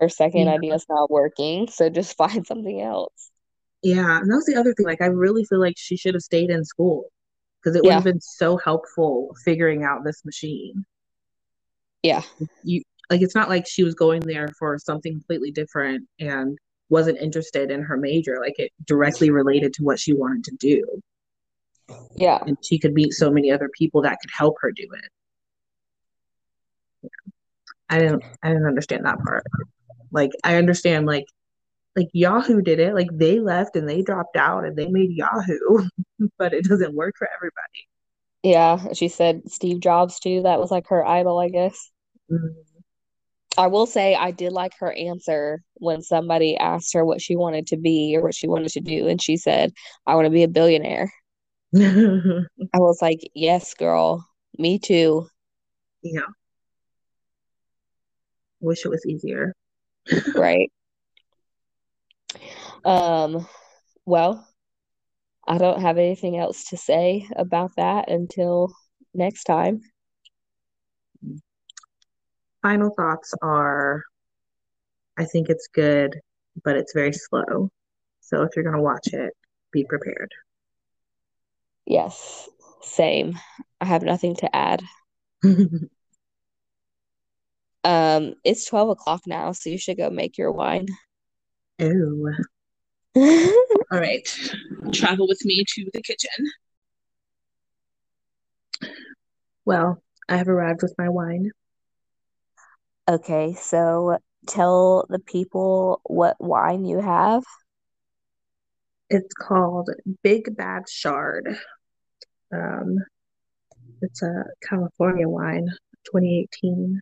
[0.00, 0.54] her second Yeah.
[0.54, 1.68] idea is not working.
[1.68, 3.30] So just find something else.
[3.82, 4.18] Yeah.
[4.20, 4.86] And that was the other thing.
[4.86, 7.04] Like I really feel like she should have stayed in school
[7.64, 7.94] because it would Yeah.
[7.94, 10.84] have been so helpful figuring out this machine.
[12.02, 12.22] Yeah.
[12.62, 16.58] You like it's not like she was going there for something completely different and
[16.90, 18.38] wasn't interested in her major.
[18.38, 21.02] Like it directly related to what she wanted to do.
[22.16, 22.38] Yeah.
[22.46, 24.86] And she could meet so many other people that could help her do
[27.02, 27.10] it.
[27.88, 29.44] I didn't I didn't understand that part.
[30.10, 31.26] Like I understand like
[31.96, 32.94] like Yahoo did it.
[32.94, 35.88] Like they left and they dropped out and they made Yahoo,
[36.38, 37.88] but it doesn't work for everybody.
[38.42, 38.92] Yeah.
[38.92, 40.42] She said Steve Jobs too.
[40.42, 41.90] That was like her idol, I guess.
[42.30, 42.54] Mm.
[43.56, 47.68] I will say I did like her answer when somebody asked her what she wanted
[47.68, 49.06] to be or what she wanted to do.
[49.06, 49.72] And she said,
[50.06, 51.12] I want to be a billionaire.
[51.76, 54.26] I was like, yes, girl,
[54.58, 55.28] me too.
[56.02, 56.22] yeah.
[58.60, 59.54] Wish it was easier.
[60.34, 60.70] Right.
[62.84, 63.46] Um,
[64.04, 64.46] well,
[65.46, 68.72] I don't have anything else to say about that until
[69.12, 69.80] next time.
[72.62, 74.02] Final thoughts are
[75.18, 76.18] I think it's good,
[76.64, 77.70] but it's very slow.
[78.20, 79.32] So if you're gonna watch it,
[79.72, 80.30] be prepared.
[81.86, 82.48] Yes,
[82.82, 83.38] same.
[83.80, 84.82] I have nothing to add.
[87.84, 90.86] Um, it's 12 o'clock now, so you should go make your wine.
[91.80, 92.32] Oh.
[93.16, 94.26] All right.
[94.92, 96.30] Travel with me to the kitchen.
[99.64, 101.50] Well, I have arrived with my wine.
[103.08, 107.42] Okay, so tell the people what wine you have.
[109.10, 109.90] It's called
[110.22, 111.56] Big Bad Shard.
[112.52, 112.96] Um,
[114.00, 115.68] it's a California wine,
[116.06, 117.00] 2018.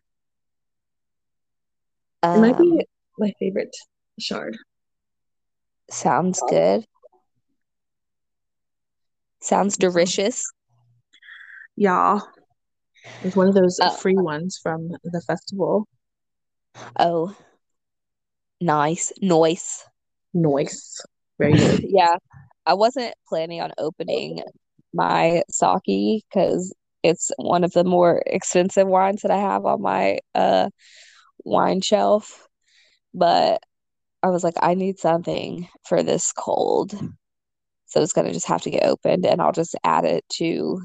[2.23, 2.85] It might Um, be
[3.17, 3.75] my favorite
[4.19, 4.57] shard.
[5.89, 6.85] sounds good.
[9.41, 10.43] Sounds delicious.
[11.75, 12.21] Y'all,
[13.23, 15.87] it's one of those Uh, free ones from the festival.
[16.97, 17.35] Oh,
[18.61, 19.11] nice.
[19.21, 19.83] Noise.
[20.33, 21.01] Noise.
[21.39, 21.81] Very good.
[21.87, 22.15] yeah.
[22.65, 24.41] I wasn't planning on opening
[24.93, 30.19] my sake because it's one of the more expensive wines that I have on my
[30.33, 30.69] uh
[31.43, 32.47] wine shelf.
[33.13, 33.61] But
[34.23, 36.97] I was like, I need something for this cold.
[37.85, 40.81] So it's gonna just have to get opened and I'll just add it to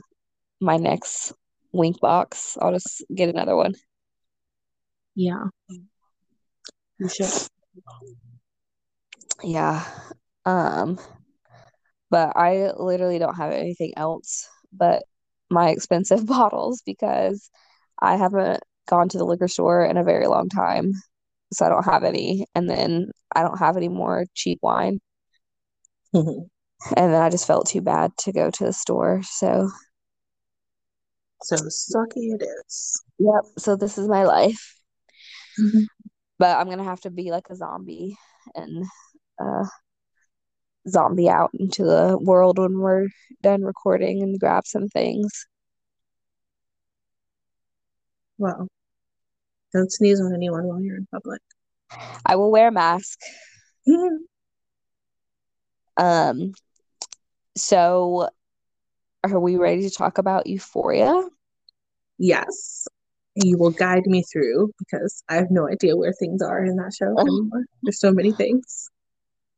[0.61, 1.33] my next
[1.73, 2.59] Winc box.
[2.61, 3.75] I'll just get another one.
[5.15, 5.45] Yeah.
[6.99, 7.31] You should.
[9.45, 9.85] Yeah.
[10.45, 10.99] Um
[12.11, 15.05] but I literally don't have anything else but
[15.51, 17.51] my expensive bottles because
[18.01, 20.93] I haven't gone to the liquor store in a very long time.
[21.53, 22.47] So I don't have any.
[22.55, 25.01] And then I don't have any more cheap wine.
[26.15, 26.49] Mhm.
[26.97, 29.23] And then I just felt too bad to go to the store.
[29.25, 29.71] So,
[31.43, 33.03] So sucky it is.
[33.19, 33.45] yep.
[33.59, 34.75] So this is my life.
[35.59, 35.87] Mhm.
[36.39, 38.17] But I'm going to have to be like a zombie
[38.55, 38.85] and
[39.41, 39.65] uh,
[40.89, 43.09] zombie out into the world when we're
[43.43, 45.47] done recording and grab some things.
[48.39, 48.69] Well,
[49.73, 51.41] don't sneeze on anyone while you're in public.
[52.25, 53.19] I will wear a mask.
[55.99, 56.53] Um,
[57.57, 58.29] so
[59.25, 61.23] are we ready to talk about Euphoria?
[62.19, 62.87] Yes.
[63.35, 66.95] You will guide me through because I have no idea where things are in that
[66.95, 67.65] show anymore.
[67.83, 68.91] There's so many things.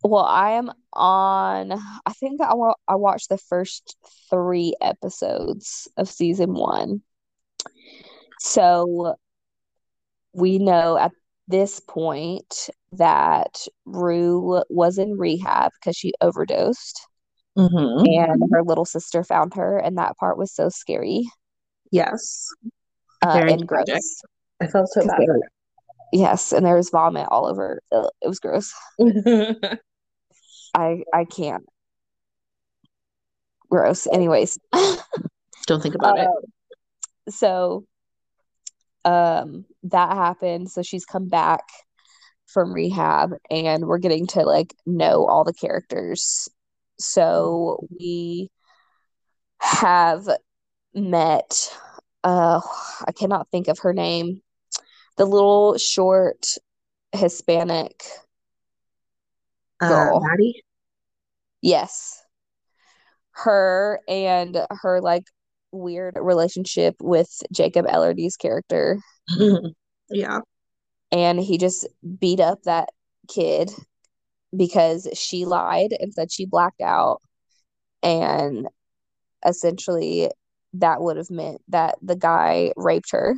[0.03, 3.97] Well, I am on, I think I, wa- I watched the first
[4.31, 7.03] three episodes of season one.
[8.39, 9.17] So
[10.33, 11.13] we know at
[11.49, 17.01] this point that Rue was in rehab because she overdosed
[17.59, 18.05] Mm-hmm.
[18.07, 21.25] and her little sister found her, and that part was so scary
[21.91, 22.47] Yes.
[23.27, 24.23] uh, Very and gross.
[24.61, 25.19] I felt so bad.
[25.19, 25.41] there-
[26.13, 27.81] Yes, and there was vomit all over.
[27.93, 28.73] Ugh, It was gross.
[30.75, 31.65] I I can't.
[33.69, 34.07] Gross.
[34.07, 34.59] Anyways,
[35.67, 36.27] Don't think about it.
[36.27, 36.33] Um,
[37.29, 37.85] so
[39.05, 40.71] um that happened.
[40.71, 41.65] So she's come back
[42.47, 46.49] from rehab and we're getting to like know all the characters.
[46.99, 48.51] So we
[49.61, 50.29] have
[50.95, 51.77] met
[52.25, 52.61] uh
[53.07, 54.43] I cannot think of her name.
[55.17, 56.47] The little short
[57.13, 58.03] Hispanic
[59.81, 60.21] Uh.
[60.21, 60.63] Maddie?
[61.63, 62.23] Yes.
[63.33, 65.25] Her and her like
[65.73, 68.99] weird relationship with Jacob Elordi's character.
[70.11, 70.41] Yeah.
[71.13, 71.87] And he just
[72.19, 72.91] beat up that
[73.29, 73.71] kid
[74.57, 77.21] because she lied and said she blacked out.
[78.03, 78.69] And
[79.47, 80.31] essentially,
[80.75, 83.35] that would have meant that the guy raped her.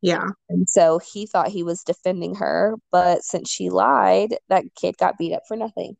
[0.00, 0.28] Yeah.
[0.48, 2.76] And so he thought he was defending her.
[2.92, 5.96] But since she lied, that kid got beat up for nothing.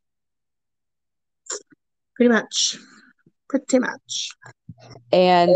[2.17, 2.77] Pretty much.
[3.55, 4.31] Pretty much.
[5.13, 5.55] And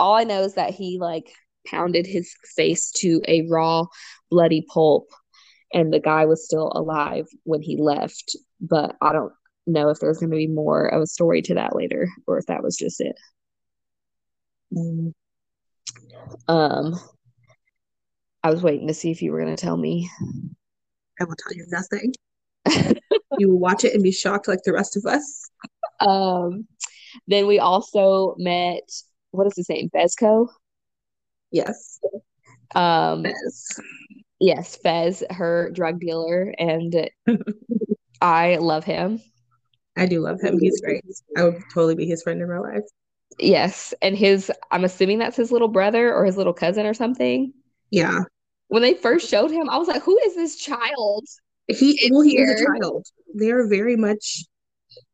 [0.00, 1.32] all I know is that he like
[1.64, 3.84] pounded his face to a raw,
[4.28, 5.08] bloody pulp,
[5.72, 8.36] and the guy was still alive when he left.
[8.60, 9.32] But I don't
[9.68, 12.46] know if there's going to be more of a story to that later, or if
[12.46, 13.14] that was just it.
[14.76, 15.12] Mm.
[16.48, 17.00] Um,
[18.42, 20.10] I was waiting to see if you were going to tell me.
[21.20, 22.14] I will tell you nothing.
[23.38, 25.50] You will watch it and be shocked like the rest of us.
[26.00, 26.66] Um,
[27.26, 28.90] then we also met.
[29.30, 29.88] What is his name?
[29.94, 30.48] Fezco.
[31.50, 32.00] Yes.
[32.74, 33.80] Um, Yes.
[34.40, 37.08] yes, Fez, her drug dealer, and
[38.20, 39.20] I love him.
[39.96, 40.58] I do love him.
[40.58, 41.04] He's great.
[41.36, 42.84] I would totally be his friend in real life.
[43.38, 47.52] Yes, and his I'm assuming that's his little brother or his little cousin or something.
[47.90, 48.20] Yeah.
[48.68, 51.26] When they first showed him, I was like, "Who is this child?"
[51.68, 53.06] He well, he is a child.
[53.34, 54.44] They are very much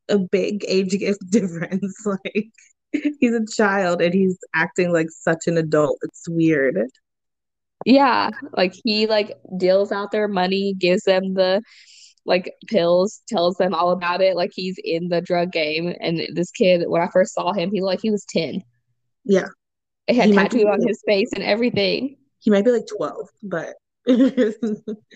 [0.08, 0.96] a big age
[1.30, 2.06] difference.
[2.06, 2.48] Like
[3.20, 5.98] he's a child and he's acting like such an adult.
[6.02, 6.78] It's weird.
[7.84, 11.62] Yeah, like he like deals out their money, gives them the
[12.26, 15.94] like pills, tells them all about it, like he's in the drug game.
[16.00, 18.62] And this kid, when I first saw him, he like he was 10.
[19.24, 19.46] Yeah.
[20.08, 22.16] He had He be on like- his face and everything.
[22.40, 23.74] He might be like 12, but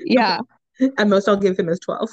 [0.05, 0.41] Yeah.
[0.99, 2.09] at most I'll give him as 12.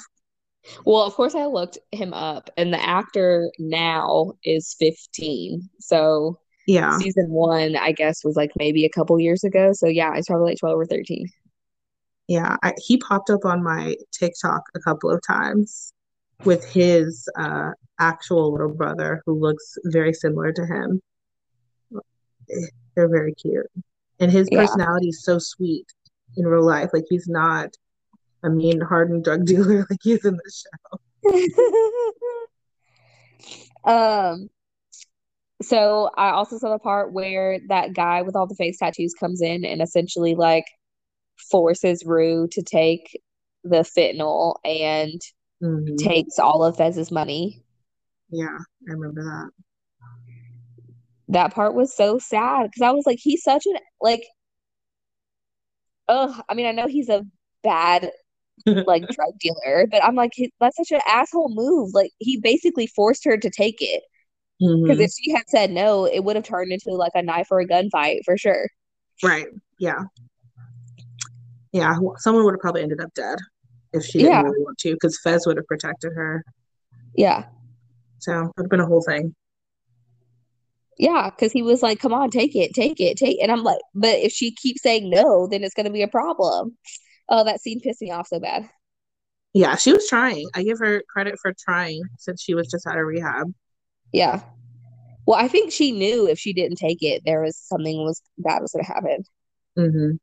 [0.84, 5.68] Well, of course I looked him up and the actor now is 15.
[5.80, 6.98] So Yeah.
[6.98, 9.72] season one, I guess, was like maybe a couple years ago.
[9.72, 11.28] So yeah, it's probably like 12 or 13.
[12.28, 12.56] Yeah.
[12.62, 15.92] I, he popped up on my TikTok a couple of times
[16.44, 21.00] with his uh actual little brother who looks very similar to him.
[22.94, 23.66] They're very cute.
[24.18, 24.58] And his Yeah.
[24.60, 25.86] personality is so sweet.
[26.36, 26.90] in real life.
[26.92, 27.74] Like he's not
[28.42, 31.50] a mean, hardened drug dealer like he's in the show.
[33.90, 34.48] um.
[35.62, 39.42] So I also saw the part where that guy with all the face tattoos comes
[39.42, 40.64] in and essentially like
[41.50, 43.20] forces Rue to take
[43.62, 45.20] the fentanyl and
[45.62, 45.96] mm-hmm.
[45.96, 47.62] takes all of Fez's money.
[48.30, 48.56] Yeah,
[48.88, 49.50] I remember that.
[51.28, 54.22] That part was so sad because I was like, he's such an like.
[56.08, 57.24] Oh, I mean, I know he's a
[57.62, 58.10] bad
[58.66, 61.90] like drug dealer, but I'm like, that's such an asshole move.
[61.94, 64.02] Like, he basically forced her to take it
[64.58, 65.00] because mm-hmm.
[65.00, 67.66] if she had said no, it would have turned into like a knife or a
[67.66, 68.68] gunfight for sure.
[69.22, 69.46] Right.
[69.78, 70.02] Yeah.
[71.72, 71.96] Yeah.
[72.18, 73.38] Someone would have probably ended up dead
[73.92, 74.42] if she didn't yeah.
[74.42, 76.44] really want to, because Fez would have protected her.
[77.14, 77.46] Yeah.
[78.18, 79.34] So it would have been a whole thing.
[80.98, 83.42] Yeah, because he was like, "Come on, take it, take it, take." It.
[83.42, 86.08] And I'm like, "But if she keeps saying no, then it's going to be a
[86.08, 86.76] problem."
[87.30, 88.68] Oh, that scene pissed me off so bad.
[89.54, 90.48] Yeah, she was trying.
[90.54, 93.52] I give her credit for trying since she was just out of rehab.
[94.12, 94.42] Yeah.
[95.26, 98.60] Well, I think she knew if she didn't take it, there was something was bad
[98.60, 99.24] was going to happen.
[99.78, 100.16] Mm-hmm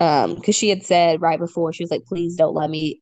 [0.00, 3.00] um because she had said right before she was like please don't let me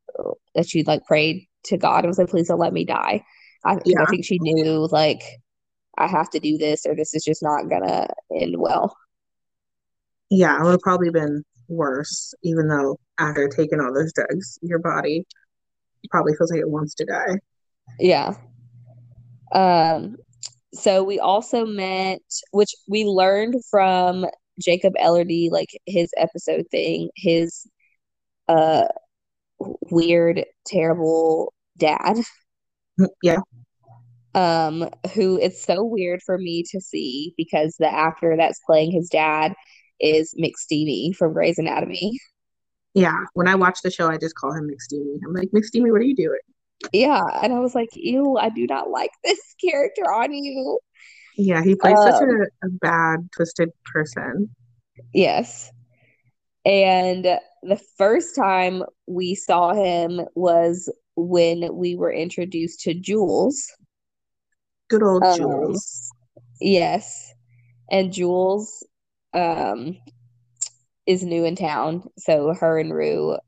[0.55, 3.25] that she like prayed to god and was like please don't let me die
[3.65, 4.03] I, yeah.
[4.03, 5.23] I think she knew like
[5.97, 8.97] i have to do this or this is just not gonna end well
[10.31, 14.79] yeah it would have probably been worse even though after taking all those drugs your
[14.79, 15.25] body
[16.11, 17.39] probably feels like it wants to die
[17.99, 18.35] yeah
[19.53, 20.17] um
[20.75, 22.21] so we also met
[22.53, 24.27] which we learned from
[24.63, 27.67] Jacob Elordi, like his episode thing, his
[28.49, 28.85] uh
[29.91, 32.17] weird, terrible dad.
[33.23, 33.37] Yeah.
[34.35, 39.09] Um, who it's so weird for me to see because the actor that's playing his
[39.09, 39.55] dad
[40.01, 42.19] is McSteamy from Grey's Anatomy.
[42.95, 43.25] Yeah.
[43.35, 45.19] When I watch the show, I just call him McSteamy.
[45.25, 46.39] I'm like, McSteamy, what are you doing?
[46.93, 47.23] Yeah.
[47.43, 50.79] And I was like, ew, I do not like this character on you.
[51.37, 54.51] Yeah, he plays um, such a, a bad, twisted person.
[55.15, 55.71] Yes.
[56.65, 57.25] And
[57.63, 63.73] the first time we saw him was when we were introduced to Jules.
[64.91, 66.11] Good old um, Jules.
[66.61, 67.33] Yes.
[67.91, 68.85] And Jules
[69.35, 69.97] um
[71.07, 73.39] is new in town, so her and Rue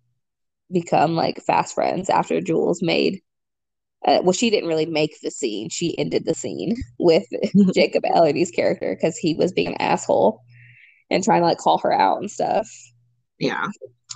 [0.73, 3.21] become like fast friends after Jules made
[4.07, 5.69] uh, well, she didn't really make the scene.
[5.69, 7.25] She ended the scene with
[7.75, 10.41] Jacob Elordi's character because he was being an asshole
[11.11, 12.67] and trying to like call her out and stuff.
[13.39, 13.69] Yeah.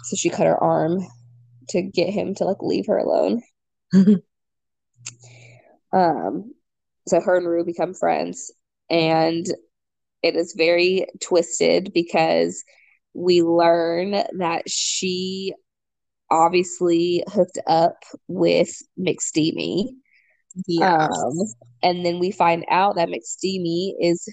[0.05, 1.07] So she cut her arm
[1.71, 3.43] to get him to like leave her alone.
[5.93, 6.55] um,
[7.07, 8.51] so her and Rue become friends,
[8.89, 9.47] and
[10.25, 12.65] it is very twisted because
[13.13, 15.53] we learn that she
[16.31, 19.91] obviously hooked up with McSteamy.
[20.67, 21.11] Yes.
[21.11, 21.35] Um,
[21.83, 24.27] and then we find out that McSteamy is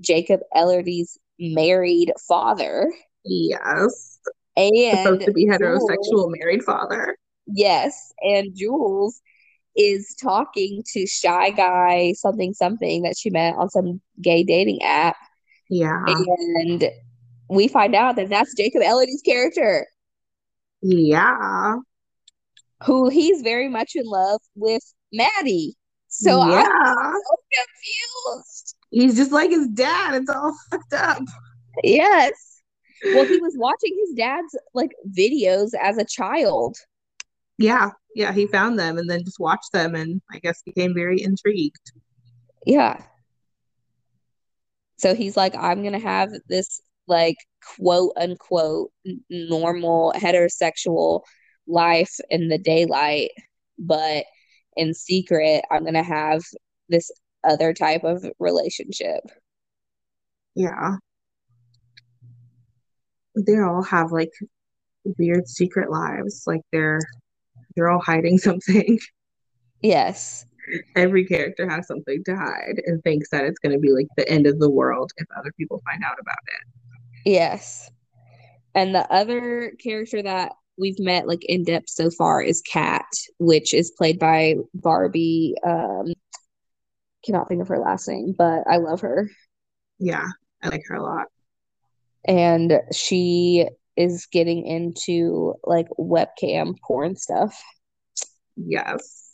[0.00, 2.92] Jacob Elordi's married father.
[3.24, 4.18] Yes.
[4.56, 7.16] And supposed to be heterosexual Jules, married father.
[7.46, 8.12] Yes.
[8.22, 9.20] And Jules
[9.76, 15.16] is talking to shy guy something something that she met on some gay dating app.
[15.70, 16.02] Yeah.
[16.06, 16.90] And
[17.48, 19.86] we find out that that's Jacob Elordi's character.
[20.82, 21.76] Yeah.
[22.84, 25.76] Who he's very much in love with Maddie.
[26.08, 26.68] So yeah.
[26.68, 28.76] I'm so confused.
[28.90, 30.14] He's just like his dad.
[30.14, 31.22] It's all fucked up.
[31.82, 32.32] Yes.
[33.04, 36.76] Well, he was watching his dad's like videos as a child.
[37.58, 37.90] Yeah.
[38.14, 38.32] Yeah.
[38.32, 41.92] He found them and then just watched them and I guess became very intrigued.
[42.66, 43.02] Yeah.
[44.98, 47.36] So he's like, I'm going to have this like
[47.76, 48.90] quote unquote
[49.28, 51.22] normal heterosexual
[51.66, 53.30] life in the daylight,
[53.78, 54.24] but
[54.76, 56.42] in secret, I'm going to have
[56.88, 57.10] this
[57.44, 59.20] other type of relationship.
[60.54, 60.96] Yeah.
[63.34, 64.30] They all have like
[65.18, 66.44] weird secret lives.
[66.46, 67.00] Like they're
[67.74, 68.98] they're all hiding something.
[69.80, 70.46] Yes.
[70.94, 74.28] Every character has something to hide and thinks that it's going to be like the
[74.28, 77.30] end of the world if other people find out about it.
[77.30, 77.90] Yes.
[78.74, 83.04] And the other character that we've met like in depth so far is Kat,
[83.38, 86.12] which is played by Barbie um
[87.24, 89.30] cannot think of her last name, but I love her.
[89.98, 90.26] Yeah,
[90.62, 91.26] I like her a lot.
[92.24, 97.60] And she is getting into like webcam porn stuff.
[98.56, 99.30] Yes.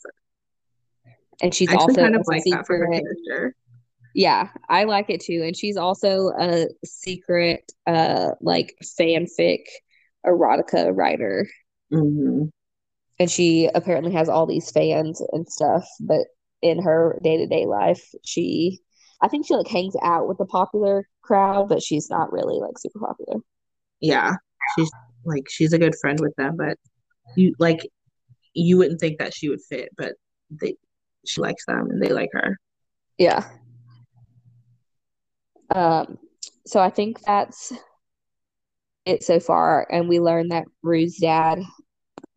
[1.41, 3.55] And she's also kind of like that for her character.
[4.13, 5.43] Yeah, I like it too.
[5.45, 9.61] And she's also a secret uh like fanfic
[10.25, 11.47] erotica writer.
[11.93, 12.45] Mm-hmm.
[13.19, 16.27] And she apparently has all these fans and stuff, but
[16.61, 18.79] in her day-to-day life, she
[19.21, 22.77] I think she like hangs out with the popular crowd, but she's not really like
[22.77, 23.41] super popular.
[24.01, 24.35] Yeah.
[24.75, 24.91] She's
[25.25, 26.77] like she's a good friend with them, but
[27.35, 27.79] you like
[28.53, 30.13] you wouldn't think that she would fit, but
[30.49, 30.75] they
[31.25, 32.57] she likes them and they like her.
[33.17, 33.45] Yeah.
[35.73, 36.17] Um,
[36.65, 37.73] so I think that's
[39.05, 39.87] it so far.
[39.91, 41.59] And we learned that Rue's dad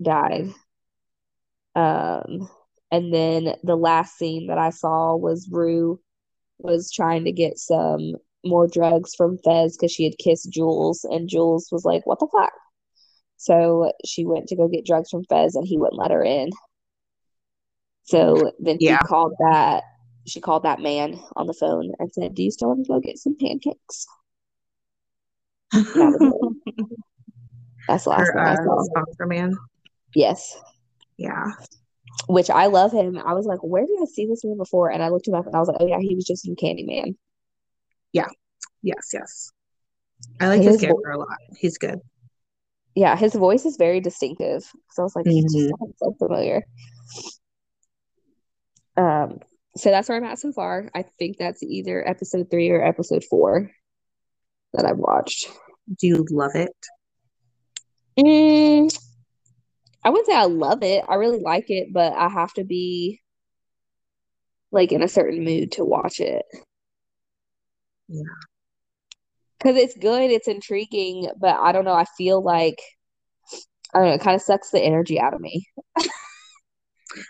[0.02, 0.52] died.
[1.74, 2.48] Um,
[2.90, 6.00] and then the last scene that I saw was Rue
[6.58, 11.28] was trying to get some more drugs from Fez because she had kissed Jules, and
[11.28, 12.52] Jules was like, What the fuck?
[13.36, 16.50] So she went to go get drugs from Fez and he wouldn't let her in.
[18.04, 18.98] So then yeah.
[19.00, 19.82] she called that
[20.26, 23.00] she called that man on the phone and said, Do you still want to go
[23.00, 24.06] get some pancakes?
[27.88, 29.26] That's the last Her, I uh, saw.
[29.26, 29.56] Man.
[30.14, 30.56] Yes.
[31.16, 31.46] Yeah.
[32.28, 33.18] Which I love him.
[33.18, 34.90] I was like, where did I see this man before?
[34.90, 36.54] And I looked him up and I was like, oh yeah, he was just in
[36.54, 37.16] Candyman.
[38.12, 38.28] Yeah.
[38.82, 39.50] Yes, yes.
[40.40, 41.38] I like his, his character vo- a lot.
[41.56, 42.00] He's good.
[42.94, 44.64] Yeah, his voice is very distinctive.
[44.90, 45.40] So I was like, mm-hmm.
[45.40, 45.90] just mm-hmm.
[45.96, 46.62] so familiar.
[48.96, 49.40] Um,
[49.76, 50.90] so that's where I'm at so far.
[50.94, 53.70] I think that's either episode three or episode four
[54.74, 55.48] that I've watched.
[55.98, 56.76] Do you love it?
[58.18, 58.94] Mm,
[60.04, 61.04] I wouldn't say I love it.
[61.08, 63.20] I really like it, but I have to be
[64.70, 66.44] like in a certain mood to watch it.
[68.12, 68.22] Yeah.
[69.58, 71.92] Because it's good, it's intriguing, but I don't know.
[71.92, 72.80] I feel like
[73.94, 75.66] I don't know, it kind of sucks the energy out of me.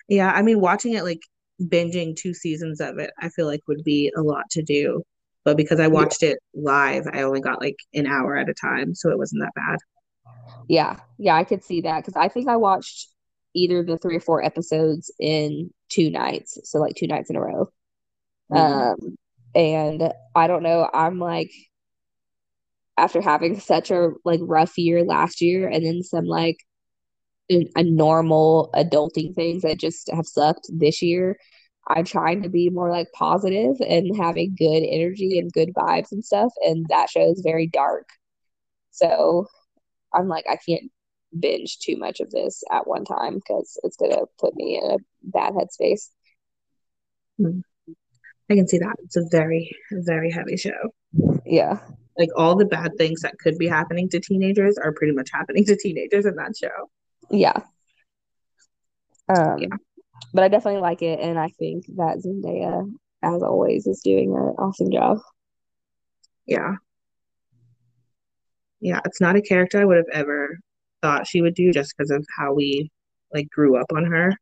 [0.08, 1.20] yeah, I mean, watching it like
[1.60, 5.02] binging two seasons of it, I feel like would be a lot to do.
[5.44, 8.94] But because I watched it live, I only got like an hour at a time,
[8.94, 9.78] so it wasn't that bad.
[10.68, 13.08] Yeah, yeah, I could see that because I think I watched
[13.54, 17.40] either the three or four episodes in two nights, so like two nights in a
[17.40, 17.68] row.
[18.52, 19.04] Mm-hmm.
[19.04, 19.16] Um,
[19.54, 21.50] and I don't know, I'm like
[22.96, 26.58] after having such a like rough year last year, and then some like
[27.50, 31.36] a normal adulting things that just have sucked this year.
[31.88, 36.24] I'm trying to be more like positive and having good energy and good vibes and
[36.24, 36.52] stuff.
[36.64, 38.08] And that show is very dark.
[38.92, 39.48] So
[40.14, 40.90] I'm like, I can't
[41.38, 44.90] binge too much of this at one time because it's going to put me in
[44.92, 46.08] a bad headspace.
[47.38, 47.60] Hmm.
[48.52, 48.96] I can see that.
[49.02, 50.94] It's a very, very heavy show.
[51.46, 51.78] Yeah.
[52.18, 55.64] Like all the bad things that could be happening to teenagers are pretty much happening
[55.64, 56.90] to teenagers in that show.
[57.30, 57.56] Yeah.
[59.34, 59.76] Um, yeah.
[60.34, 62.90] But I definitely like it, and I think that Zendaya,
[63.22, 65.18] as always, is doing an awesome job.
[66.46, 66.74] Yeah.
[68.80, 70.58] Yeah, it's not a character I would have ever
[71.00, 72.90] thought she would do just because of how we
[73.32, 74.34] like grew up on her.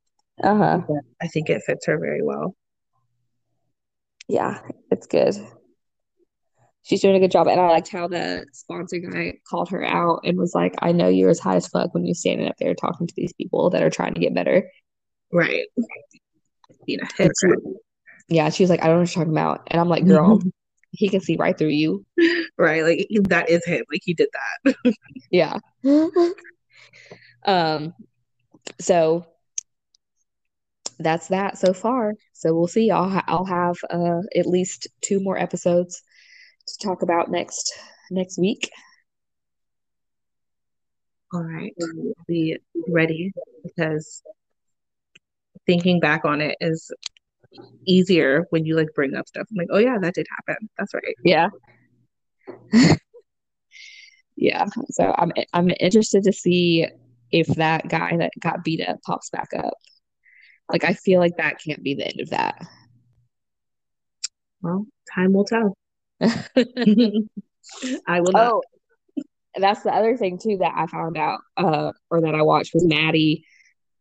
[0.42, 0.80] Uh huh.
[1.22, 2.56] I think it fits her very well.
[4.30, 4.60] Yeah,
[4.90, 5.34] it's good
[6.82, 7.46] she's doing a good job.
[7.46, 11.08] And I liked how the sponsor guy called her out and was like, I know
[11.08, 13.82] you're as high as fuck when you're standing up there talking to these people that
[13.82, 14.68] are trying to get better.
[15.32, 15.66] Right.
[16.86, 17.06] You know,
[18.28, 19.68] yeah, she was like, I don't know what you're talking about.
[19.68, 20.40] And I'm like, girl,
[20.90, 22.04] he can see right through you.
[22.58, 22.82] Right.
[22.84, 23.82] Like that is him.
[23.90, 24.28] Like he did
[24.64, 24.94] that.
[25.30, 25.56] yeah.
[27.46, 27.94] um
[28.78, 29.26] so
[31.00, 32.14] that's that so far.
[32.32, 32.90] So we'll see.
[32.90, 36.02] I'll ha- I'll have uh at least two more episodes
[36.66, 37.72] to talk about next
[38.10, 38.70] next week.
[41.32, 41.72] All right,
[42.26, 43.32] be ready
[43.62, 44.22] because
[45.66, 46.90] thinking back on it is
[47.86, 49.46] easier when you like bring up stuff.
[49.50, 50.68] I'm like, oh yeah, that did happen.
[50.76, 51.14] That's right.
[51.24, 51.48] Yeah.
[54.36, 54.66] yeah.
[54.90, 56.86] So I'm I'm interested to see
[57.30, 59.74] if that guy that got beat up pops back up.
[60.72, 62.66] Like I feel like that can't be the end of that.
[64.62, 65.74] Well, time will tell.
[66.20, 68.52] I will not.
[68.52, 68.62] Oh,
[69.56, 72.84] that's the other thing too that I found out, uh, or that I watched was
[72.84, 73.44] Maddie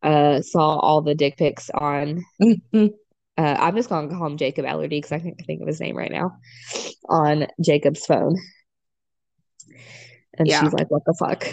[0.01, 2.23] uh saw all the dick pics on.
[2.41, 2.89] uh,
[3.37, 6.11] I'm just gonna call him Jacob Elordi because I can't think of his name right
[6.11, 6.37] now
[7.07, 8.37] on Jacob's phone.
[10.37, 10.61] And yeah.
[10.61, 11.47] she's like, "What the fuck?"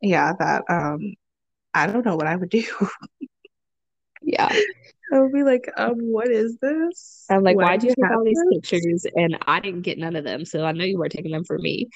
[0.00, 1.14] Yeah, that um,
[1.74, 2.64] I don't know what I would do.
[4.24, 4.48] yeah,
[5.12, 7.26] I would be like, um, what is this?
[7.30, 10.24] I'm like, why do you have all these pictures and I didn't get none of
[10.24, 10.44] them?
[10.44, 11.88] So I know you were taking them for me.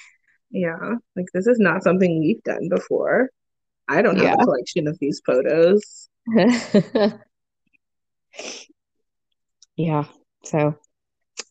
[0.50, 3.30] Yeah, like this is not something we've done before.
[3.88, 4.34] I don't have yeah.
[4.34, 6.08] a collection of these photos.
[9.76, 10.04] yeah.
[10.44, 10.74] So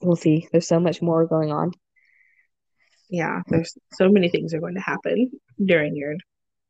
[0.01, 0.47] we'll see.
[0.51, 1.71] There's so much more going on.
[3.09, 5.31] Yeah, there's so many things are going to happen
[5.63, 6.15] during your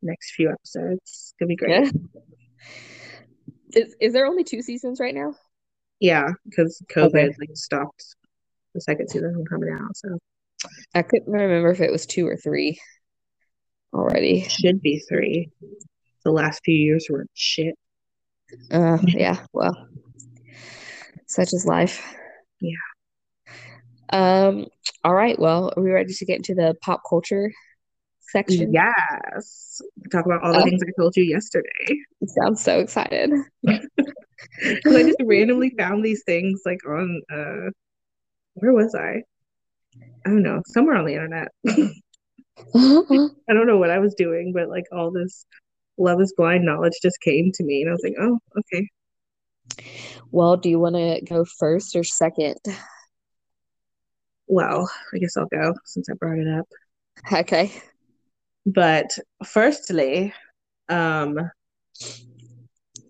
[0.02, 1.02] next few episodes.
[1.04, 1.72] It's gonna be great.
[1.72, 1.92] Yeah.
[3.76, 5.36] Is is there only two seasons right now?
[6.00, 7.30] Yeah, because COVID Okay.
[7.40, 8.16] like stopped
[8.74, 10.18] the second season from coming out, so
[10.94, 12.80] I couldn't remember if it was two or three
[13.94, 14.42] already.
[14.44, 15.50] should be three.
[16.24, 17.76] The last few years were shit.
[18.72, 19.88] Uh, yeah, well,
[21.28, 22.04] such is life.
[22.60, 22.76] Yeah.
[24.10, 24.68] Um,
[25.04, 27.52] all right, well, are we ready to get into the pop culture
[28.30, 28.74] section?
[28.74, 29.82] Yes.
[30.12, 30.64] Talk about all the Oh.
[30.64, 32.00] things I told you yesterday.
[32.28, 33.32] Sounds so excited.
[34.62, 37.70] Because I just randomly found these things like on uh
[38.56, 39.24] where was I?
[40.26, 41.48] I don't know, somewhere on the internet.
[41.68, 45.46] I don't know what I was doing, but like all this
[45.98, 48.90] love is blind knowledge just came to me and I was like, oh, okay.
[50.32, 52.58] Well, do you want to go first or second?
[54.48, 56.68] Well, I guess I'll go since I brought it up.
[57.32, 57.72] Okay.
[58.66, 60.34] But firstly,
[60.90, 61.40] um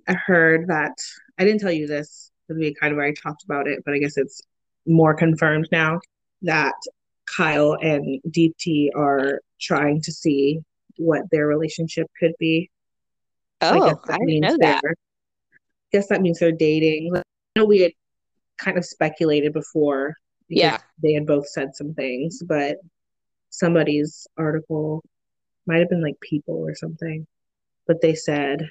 [0.07, 0.93] I heard that
[1.39, 3.97] I didn't tell you this because we kind of already talked about it, but I
[3.97, 4.41] guess it's
[4.85, 5.99] more confirmed now
[6.43, 6.75] that
[7.37, 10.59] Kyle and Deepti are trying to see
[10.97, 12.69] what their relationship could be.
[13.63, 14.81] So I Oh, guess I didn't means know that.
[14.83, 14.95] they're-
[15.91, 17.11] guess that means they're dating.
[17.13, 17.23] Like,
[17.55, 17.93] I know we had
[18.57, 20.15] kind of speculated before
[20.49, 20.77] Yeah.
[21.01, 22.77] they had both said some things, but
[23.49, 25.03] somebody's article
[25.65, 27.25] might have been like People or something,
[27.87, 28.67] but they said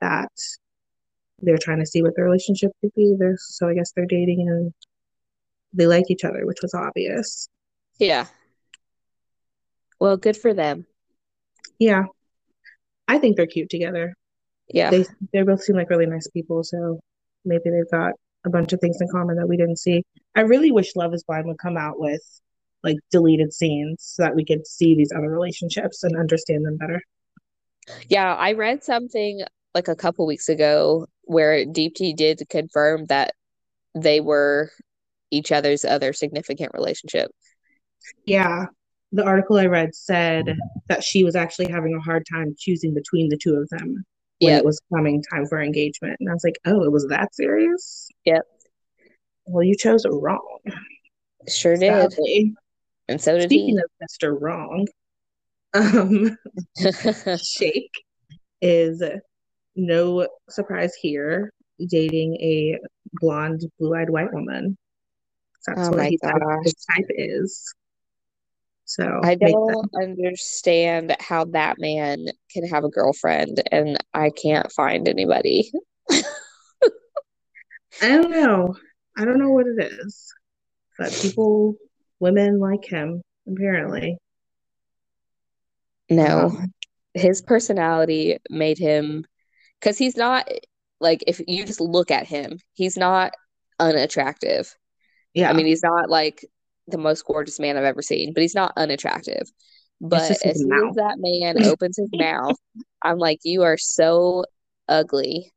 [0.00, 0.32] that
[1.40, 3.14] they're trying to see what their relationship could be.
[3.18, 4.72] They're, so I guess they're dating and
[5.72, 7.48] they like each other, which was obvious.
[7.98, 8.26] Yeah.
[9.98, 10.86] Well, good for them.
[11.78, 12.04] Yeah,
[13.08, 14.14] I think they're cute together.
[14.68, 14.90] Yeah.
[14.90, 17.00] They they both seem like really nice people, so
[17.44, 18.12] maybe they've got
[18.44, 20.02] a bunch of things in common that we didn't see.
[20.34, 22.22] I really wish Love is Blind would come out with
[22.82, 27.00] like deleted scenes so that we could see these other relationships and understand them better.
[28.08, 29.42] Yeah, I read something
[29.74, 33.34] like a couple weeks ago where Deepti did confirm that
[33.94, 34.70] they were
[35.30, 37.30] each other's other significant relationship.
[38.24, 38.66] Yeah,
[39.12, 40.56] the article I read said
[40.88, 44.04] that she was actually having a hard time choosing between the two of them
[44.40, 44.58] when Yeah.
[44.58, 46.16] it was coming time for engagement.
[46.20, 48.08] And I was like, oh, it was that serious?
[48.24, 48.42] Yep.
[49.46, 50.58] Well, you chose wrong.
[51.48, 52.12] Sure did.
[52.12, 52.54] Sadly.
[53.10, 53.82] And so did Speaking he.
[53.82, 54.40] of Mr.
[54.40, 54.86] Wrong,
[55.74, 56.38] um,
[57.42, 57.90] Shake
[58.62, 59.02] is
[59.74, 61.52] no surprise here,
[61.88, 62.78] dating a
[63.14, 64.78] blonde, blue-eyed white woman.
[65.66, 66.18] That's Oh what he
[66.62, 67.74] his type is.
[68.84, 75.08] So I don't understand how that man can have a girlfriend and I can't find
[75.08, 75.72] anybody.
[76.12, 76.22] I
[78.02, 78.76] don't know.
[79.16, 80.32] I don't know what it is,
[80.96, 81.74] but people,
[82.20, 84.16] women like him, apparently.
[86.08, 86.46] No.
[86.46, 86.72] Um,
[87.14, 89.24] His personality made him,
[89.80, 90.48] because he's not
[91.00, 93.32] like, if you just look at him, he's not
[93.78, 94.72] unattractive.
[95.34, 95.50] yeah.
[95.50, 96.44] I mean, he's not like
[96.86, 99.50] the most gorgeous man I've ever seen, but he's not unattractive.
[100.00, 100.90] But as soon mouth.
[100.90, 102.56] as that man opens his mouth,
[103.02, 104.44] I'm like, you are so
[104.88, 105.52] ugly.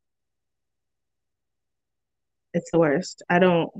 [2.52, 3.22] it's the worst.
[3.28, 3.70] I don't,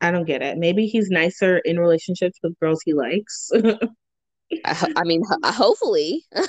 [0.00, 0.58] I don't get it.
[0.58, 3.50] Maybe he's nicer in relationships with girls he likes.
[4.64, 6.24] I, I mean, ho- hopefully.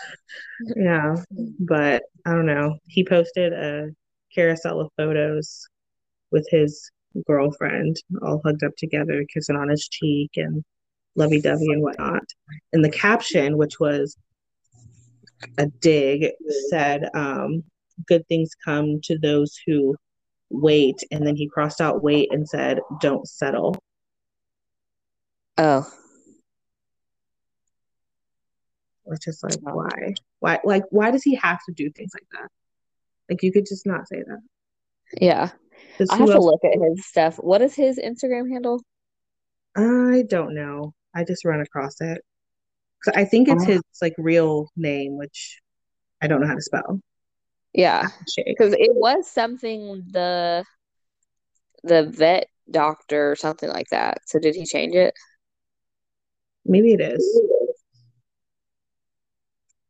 [0.76, 1.16] Yeah,
[1.60, 2.78] but I don't know.
[2.88, 3.89] He posted a
[4.34, 5.68] carousel of photos
[6.32, 6.91] with his
[7.26, 10.64] girlfriend, all hugged up together, kissing on his cheek and
[11.16, 12.24] lovey-dovey and whatnot.
[12.74, 14.16] And the caption, which was
[15.58, 16.32] a dig,
[16.70, 17.64] said, um,
[18.08, 19.95] "Good things come to those who
[20.52, 23.78] wait." And then he crossed out "wait" and said, "Don't settle."
[25.58, 25.88] Oh,
[29.04, 30.14] Which is like, why?
[30.39, 30.60] Why?
[30.64, 32.49] Like, why does he have to do things like that?
[33.30, 34.39] Like, you could just not say that.
[35.20, 35.49] Yeah.
[36.10, 37.36] I have to look at his stuff.
[37.36, 38.82] What is his Instagram handle?
[39.76, 40.93] I don't know.
[41.14, 42.22] I just run across it.
[43.16, 43.68] I think it's Oh.
[43.68, 45.60] his like real name, which
[46.22, 47.02] I don't know how to spell.
[47.74, 48.09] Yeah,
[48.45, 50.65] because it was something the
[51.84, 54.19] the vet doctor or something like that.
[54.26, 55.13] So did he change it?
[56.65, 57.41] Maybe it is.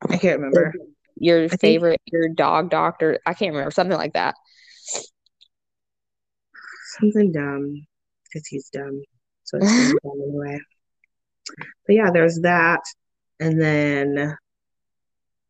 [0.10, 0.74] I can't remember.
[1.18, 3.20] Your think- favorite, your dog doctor?
[3.26, 3.72] I can't remember.
[3.72, 4.36] Something like that.
[7.00, 7.86] Something dumb
[8.26, 9.02] because he's dumb.
[9.44, 9.72] So it's
[10.04, 10.60] dumb anyway.
[11.88, 12.82] But yeah, there's that.
[13.40, 14.38] And then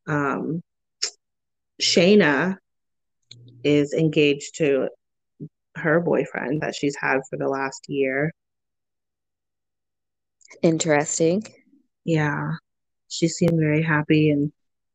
[0.07, 0.61] um
[1.81, 2.57] Shaina
[3.63, 4.89] is engaged to
[5.75, 8.31] her boyfriend that she's had for the last year.
[10.61, 11.43] Interesting.
[12.03, 12.51] Yeah.
[13.07, 14.51] She seemed very happy and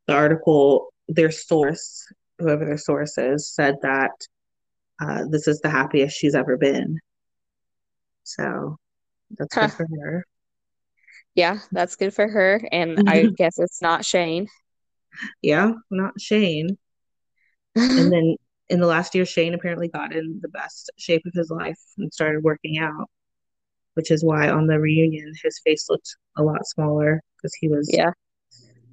[0.06, 2.06] the article, their source,
[2.38, 4.12] whoever their source is, said that
[5.00, 6.98] uh, this is the happiest she's ever been.
[8.24, 8.76] So
[9.36, 9.66] that's Huh.
[9.66, 10.24] good for her.
[11.34, 12.62] Yeah, that's good for her.
[12.72, 14.48] And I guess it's not Shayne.
[15.42, 16.76] Yeah, not Shayne.
[17.74, 18.36] And then
[18.68, 22.12] in the last year, Shayne apparently got in the best shape of his life and
[22.12, 23.08] started working out,
[23.94, 27.88] which is why on the reunion his face looked a lot smaller because he was
[27.92, 28.12] Yeah.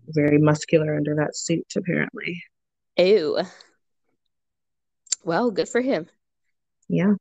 [0.07, 2.43] very muscular under that suit, apparently.
[2.97, 3.39] Ew.
[5.23, 6.07] Well, good for him.
[6.89, 7.13] Yeah.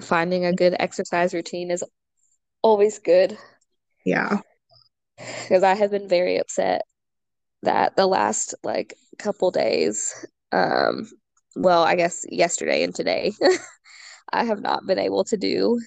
[0.00, 1.84] Finding a good exercise routine is
[2.62, 3.38] always good
[4.04, 4.40] Yeah.
[5.16, 6.82] because I have been very upset
[7.62, 10.14] that the last like couple days,
[10.52, 11.08] um,
[11.56, 13.32] well, I guess yesterday and today,
[14.32, 15.80] I have not been able to do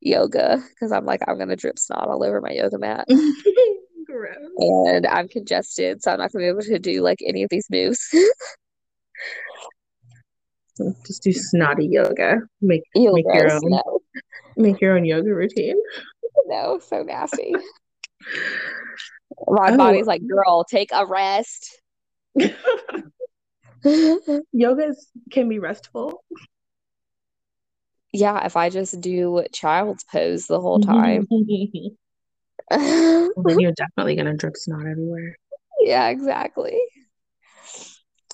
[0.00, 3.06] yoga because I'm like, I'm gonna drip snot all over my yoga mat
[4.06, 4.36] Gross.
[4.58, 7.66] and I'm congested, so I'm not gonna be able to do like any of these
[7.70, 8.00] moves.
[11.06, 12.40] Just do snotty yoga.
[12.60, 14.00] Make Ew, make your own No,
[14.56, 15.76] make your own yoga routine.
[16.46, 17.54] no, so nasty.
[19.48, 19.76] My Oh.
[19.76, 21.80] body's like, girl, take a rest.
[24.52, 24.94] Yoga
[25.30, 26.24] can be restful.
[28.12, 31.26] Yeah, if I just do child's pose the whole time.
[31.30, 31.42] Well,
[32.70, 35.36] then you're definitely gonna drip snot everywhere.
[35.80, 36.78] Yeah, exactly.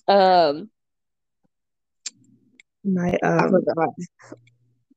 [0.09, 0.71] Um,
[2.85, 3.95] My I um forgot.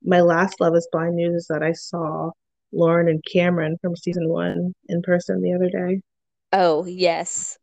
[0.04, 2.32] my last Love is Blind news is that I saw
[2.76, 6.02] Lauren and Cameron from season one in person the other day.
[6.54, 7.58] Oh, yes,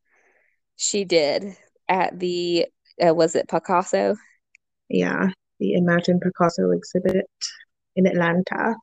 [0.76, 1.56] she did
[1.88, 2.66] at the
[3.06, 4.16] uh, was it Picasso?
[4.88, 5.28] Yeah,
[5.60, 7.26] the Imagine Picasso exhibit
[7.96, 8.74] in Atlanta.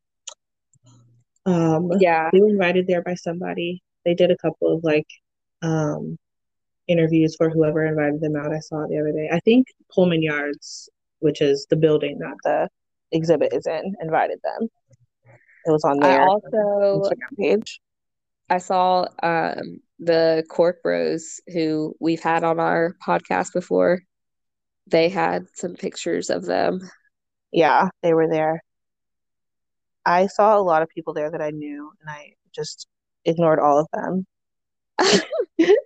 [1.45, 2.29] Um, Yeah.
[2.31, 3.81] they were invited there by somebody.
[4.05, 5.07] They did a couple of like
[5.61, 6.17] um
[6.87, 8.53] interviews for whoever invited them out.
[8.53, 9.29] I saw it the other day.
[9.31, 12.69] I think Pullman Yards, which is the building that the
[13.11, 14.67] exhibit is in, invited them.
[15.69, 17.79] It was on I also Instagram page.
[18.49, 24.01] I saw um the Cork Bros who we've had on our podcast before.
[24.87, 26.79] They had some pictures of them.
[27.51, 28.63] Yeah, they were there.
[30.05, 32.87] I saw a lot of people there that I knew, and I just
[33.25, 34.25] ignored all of them.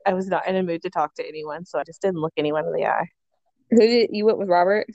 [0.06, 2.34] I was not in a mood to talk to anyone, so I just didn't look
[2.38, 3.08] anyone in the eye.
[3.72, 4.88] Who did you went with Robert?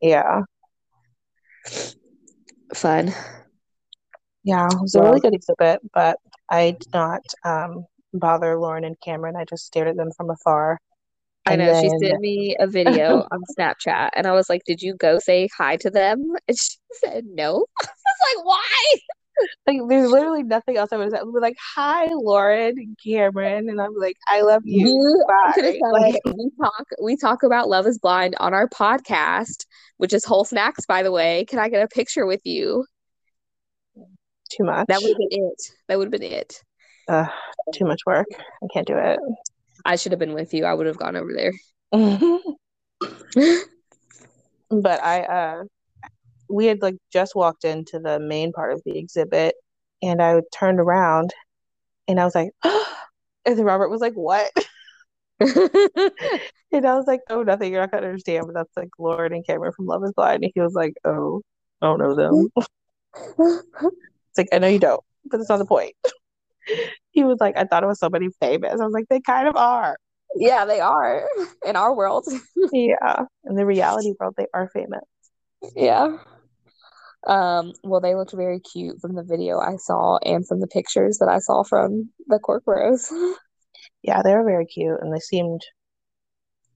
[0.00, 0.42] Yeah,
[2.74, 3.14] Fun.
[4.44, 6.18] Yeah, it was a really good exhibit, but
[6.50, 9.36] I did not um, bother Lauren and Cameron.
[9.36, 10.78] I just stared at them from afar.
[11.46, 14.94] I know she sent me a video on Snapchat and I was like, Did you
[14.94, 16.32] go say hi to them?
[16.48, 17.66] And she said no.
[17.82, 18.94] I was like, Why?
[19.66, 21.20] like, there's literally nothing else I would have said.
[21.20, 25.24] I would be like, "Hi, Lauren and Cameron," and I'm like, "I love you." You
[25.26, 25.80] Bye.
[25.90, 29.66] Like, we talk we talk about Love is Blind on our podcast,
[29.96, 31.44] which is Whole Snacks, by the way.
[31.46, 32.86] Can I get a picture with you?
[34.56, 34.86] Too much.
[34.88, 35.62] That would have been it.
[35.88, 36.60] That would have been it.
[37.08, 37.26] Uh,
[37.72, 38.26] too much work.
[38.32, 39.18] I can't do it.
[39.84, 40.64] I should have been with you.
[40.64, 41.52] I would have gone over there.
[44.70, 45.64] But I uh
[46.48, 49.54] we had like just walked into the main part of the exhibit
[50.02, 51.32] and I turned around
[52.08, 54.50] and I was like and then Robert was like, What?
[56.72, 59.46] And I was like, Oh, nothing, you're not gonna understand, but that's like Lauren and
[59.46, 60.42] Cameron from Love is Blind.
[60.42, 61.40] And he was like, Oh,
[61.80, 62.48] I don't know them.
[64.36, 65.94] It's like, I know you don't, but that's not the point.
[67.12, 68.80] He was like, I thought it was somebody famous.
[68.80, 69.96] I was like, they kind of are.
[70.34, 71.28] yeah, they are
[71.64, 72.26] in our world.
[72.72, 73.24] Yeah.
[73.44, 75.04] In the reality world, they are famous.
[75.76, 76.16] Yeah.
[77.26, 81.18] Um, well, they looked very cute from the video I saw and from the pictures
[81.18, 83.10] that I saw from the Cork Bros.
[84.02, 85.62] Yeah, they were very cute and they seemed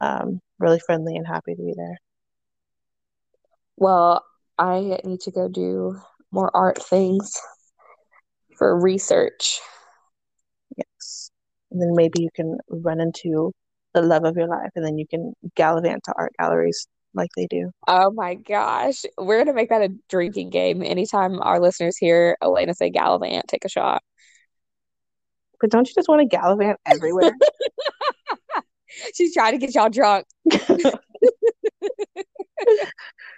[0.01, 1.99] um really friendly and happy to be there.
[3.77, 4.25] Well,
[4.59, 6.01] I need to go do
[6.31, 7.33] more art things
[8.57, 9.61] for research.
[10.77, 11.31] Yes.
[11.71, 13.53] And then maybe you can run into
[13.95, 17.47] the love of your life and then you can gallivant to art galleries like they
[17.47, 17.71] do.
[17.87, 19.05] Oh my gosh.
[19.17, 20.83] We're gonna make that a drinking game.
[20.83, 24.03] Anytime our listeners hear Elena say Gallivant, take a shot.
[25.61, 27.33] But don't you just want to gallivant everywhere?
[29.15, 30.27] She's trying to get y'all drunk.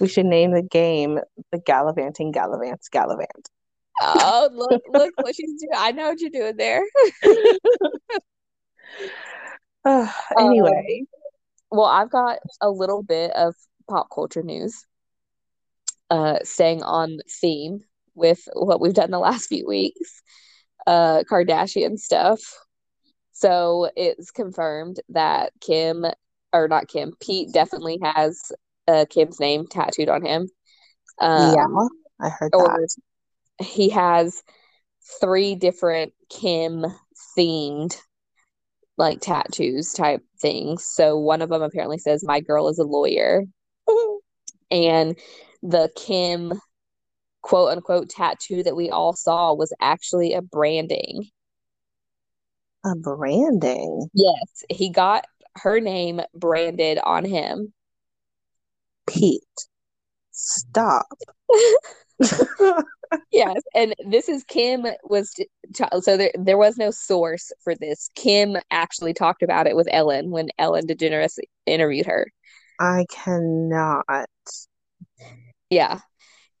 [0.00, 1.20] We should name the game
[1.52, 3.48] the Gallivanting Gallivants Gallivant.
[4.00, 5.72] Oh, look, look what she's doing.
[5.76, 6.82] I know what you're doing there.
[9.84, 11.02] Uh, anyway,
[11.70, 13.54] Well, I've got a little bit of
[13.88, 14.84] pop culture news.
[16.08, 17.80] Uh, staying on theme
[18.16, 20.22] with what we've done the last few weeks,
[20.88, 22.40] uh, Kardashian stuff.
[23.32, 26.04] So it's confirmed that Kim,
[26.52, 28.50] or not Kim, Pete definitely has
[28.90, 30.48] uh, Kim's name tattooed on him.
[31.20, 32.96] Um, yeah, I heard that.
[33.60, 34.42] He has
[35.20, 36.84] three different Kim
[37.36, 37.96] themed
[38.96, 40.84] like tattoos type things.
[40.84, 43.44] So one of them apparently says, My girl is a lawyer.
[44.70, 45.18] and
[45.62, 46.52] the Kim
[47.42, 51.28] quote unquote tattoo that we all saw was actually a branding.
[52.84, 54.08] A branding?
[54.14, 54.64] Yes.
[54.68, 55.24] He got
[55.56, 57.72] her name branded on him.
[59.06, 59.42] Pete,
[60.30, 61.06] stop.
[63.32, 65.34] yes, and this is Kim was
[66.00, 68.10] so there there was no source for this.
[68.14, 72.30] Kim actually talked about it with Ellen when Ellen DeGeneres interviewed her.
[72.80, 74.06] I cannot.
[75.68, 76.00] Yeah.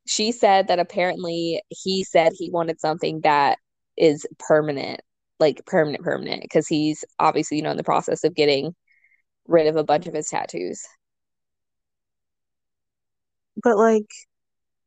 [0.06, 3.58] She said that apparently he said he wanted something that
[3.96, 5.00] is permanent,
[5.38, 8.74] like permanent, permanent, because he's obviously, you know, in the process of getting
[9.46, 10.82] rid of a bunch of his tattoos.
[13.62, 14.06] But like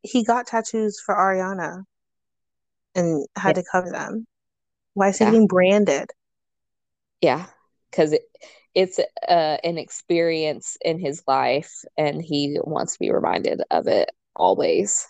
[0.01, 1.83] he got tattoos for Ariana
[2.95, 3.61] and had yeah.
[3.61, 4.25] to cover them.
[4.93, 5.31] Why is he yeah.
[5.31, 6.09] getting branded?
[7.21, 7.45] Yeah,
[7.89, 8.21] because it,
[8.75, 14.09] it's uh, an experience in his life, and he wants to be reminded of it
[14.35, 15.07] always.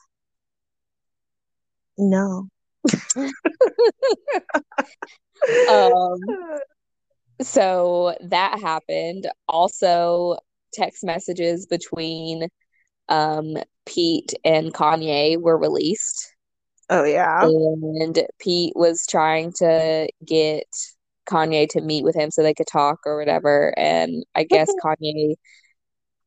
[1.98, 2.48] No.
[5.70, 6.20] um.
[7.42, 9.28] So that happened.
[9.48, 10.38] Also,
[10.74, 12.48] text messages between
[13.10, 16.34] um, Pete and Kanye were released.
[16.90, 17.44] Oh, yeah.
[17.44, 20.68] And Pete was trying to get
[21.28, 23.74] Kanye to meet with him so they could talk or whatever.
[23.78, 25.36] And I guess Kanye,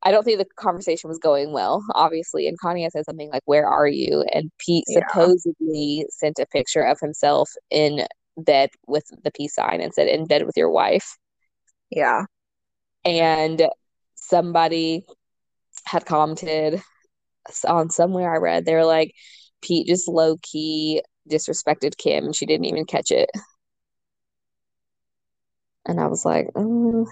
[0.03, 2.49] I don't think the conversation was going well, obviously.
[2.49, 4.24] And Kanye said something like, Where are you?
[4.33, 5.01] And Pete yeah.
[5.07, 8.07] supposedly sent a picture of himself in
[8.37, 11.16] bed with the peace sign and said, In bed with your wife.
[11.91, 12.24] Yeah.
[13.05, 13.68] And
[14.14, 15.05] somebody
[15.87, 16.82] had commented
[17.66, 19.12] on somewhere I read, they were like,
[19.62, 23.30] Pete just low key disrespected Kim and she didn't even catch it.
[25.87, 27.07] And I was like, mm.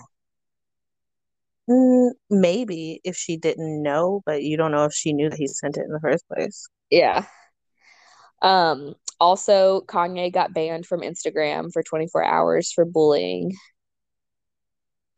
[1.70, 5.46] Mm, maybe if she didn't know, but you don't know if she knew that he
[5.46, 6.68] sent it in the first place.
[6.90, 7.24] Yeah.
[8.42, 13.52] Um, also, Kanye got banned from Instagram for 24 hours for bullying.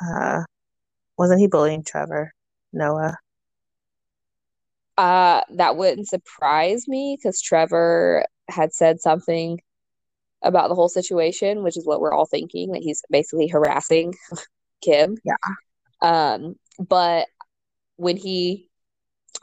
[0.01, 0.43] Uh,
[1.19, 2.33] wasn't he bullying Trevor
[2.73, 3.17] Noah?
[4.97, 9.61] Uh, that wouldn't surprise me because Trevor had said something
[10.43, 14.15] about the whole situation, which is what we're all thinking that he's basically harassing
[14.83, 15.17] Kim.
[15.25, 15.35] Yeah.
[16.03, 17.27] Um, but
[17.97, 18.69] when he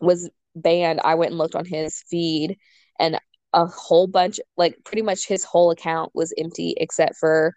[0.01, 2.58] was banned, I went and looked on his feed
[2.99, 3.20] and
[3.54, 7.54] a whole bunch like pretty much his whole account was empty except for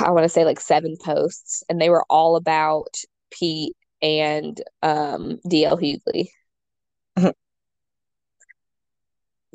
[0.00, 2.94] I want to say like seven posts and they were all about
[3.30, 3.74] Pete
[4.04, 6.28] and um, DL Hughley.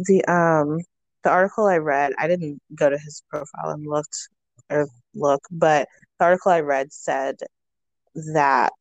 [0.01, 0.79] The um
[1.23, 4.29] the article I read, I didn't go to his profile and looked
[4.69, 7.35] or look, but the article I read said
[8.33, 8.71] that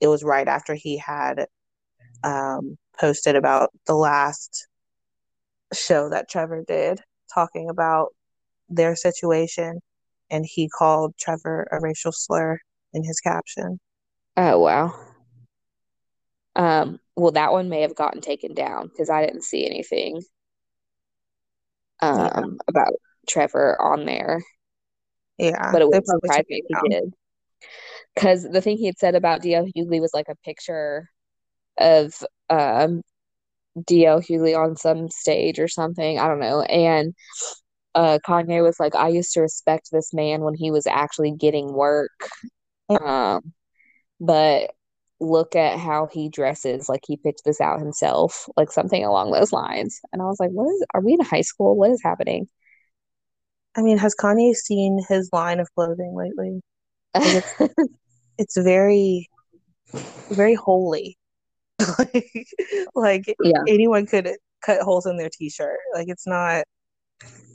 [0.00, 1.46] it was right after he had
[2.24, 4.68] um, posted about the last
[5.74, 7.00] show that Trevor did,
[7.32, 8.08] talking about
[8.68, 9.80] their situation,
[10.30, 12.58] and he called Trevor a racial slur
[12.92, 13.80] in his caption.
[14.40, 14.94] Oh wow.
[16.54, 20.22] Um, well, that one may have gotten taken down because I didn't see anything
[22.00, 22.92] um, about
[23.28, 24.40] Trevor on there.
[25.38, 27.14] Yeah, but it would surprise me if he did.
[28.14, 31.08] Because the thing he had said about DL Hughley was like a picture
[31.76, 32.14] of
[32.48, 33.02] um,
[33.76, 36.20] DL Hughley on some stage or something.
[36.20, 36.62] I don't know.
[36.62, 37.12] And
[37.96, 41.72] uh, Kanye was like, I used to respect this man when he was actually getting
[41.72, 42.30] work.
[42.88, 43.52] Um,
[44.20, 44.70] but
[45.20, 49.52] look at how he dresses like he picked this out himself like something along those
[49.52, 50.00] lines.
[50.12, 51.76] And i was like what is are we in high school?
[51.76, 52.48] What is happening?
[53.76, 56.60] I mean has kanye seen his line of clothing lately?
[57.14, 57.74] Like it's,
[58.38, 59.28] it's very
[60.30, 61.18] very holy.
[61.98, 62.46] Like,
[62.94, 63.62] like yeah.
[63.66, 64.30] anyone could
[64.64, 65.78] cut holes in their t-shirt.
[65.94, 66.64] Like it's not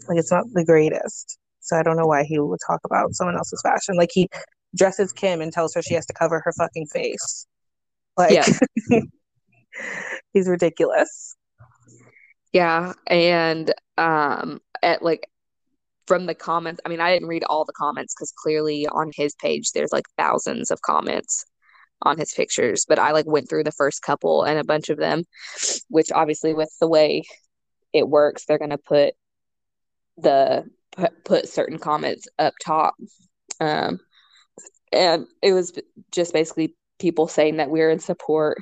[0.07, 1.37] like it's not the greatest.
[1.61, 3.95] So i don't know why he would talk about someone else's fashion.
[3.95, 4.29] Like he
[4.75, 7.47] dresses Kim and tells her she has to cover her fucking face.
[8.17, 8.45] Like, yeah.
[10.33, 11.35] he's ridiculous.
[12.51, 15.27] Yeah, and um, at like
[16.05, 19.33] from the comments, I mean, I didn't read all the comments because clearly on his
[19.35, 21.45] page there's like thousands of comments
[22.03, 24.97] on his pictures, but I like went through the first couple and a bunch of
[24.97, 25.23] them,
[25.89, 27.23] which obviously with the way
[27.93, 29.13] it works, they're gonna put
[30.17, 32.93] the put, put certain comments up top.
[33.59, 33.99] Um,
[34.93, 35.77] and it was
[36.11, 38.59] just basically people saying that we're in support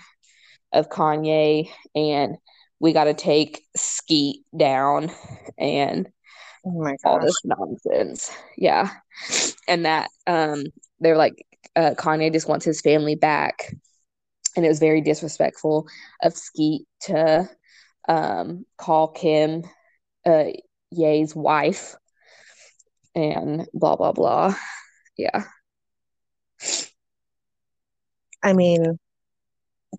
[0.74, 2.38] of Kanye and
[2.80, 5.12] we got to take Skete down
[5.58, 6.10] and
[6.66, 8.32] Oh all this nonsense.
[8.58, 8.90] Yeah.
[9.68, 10.64] And that um
[11.00, 13.74] they're like uh, Kanye just wants his family back.
[14.56, 15.88] And it was very disrespectful
[16.22, 17.50] of Skete to
[18.08, 19.64] um call Kim
[20.26, 20.46] uh
[20.92, 21.96] Ye's wife
[23.16, 24.56] and blah blah blah.
[25.18, 25.46] Yeah.
[28.44, 28.98] I mean,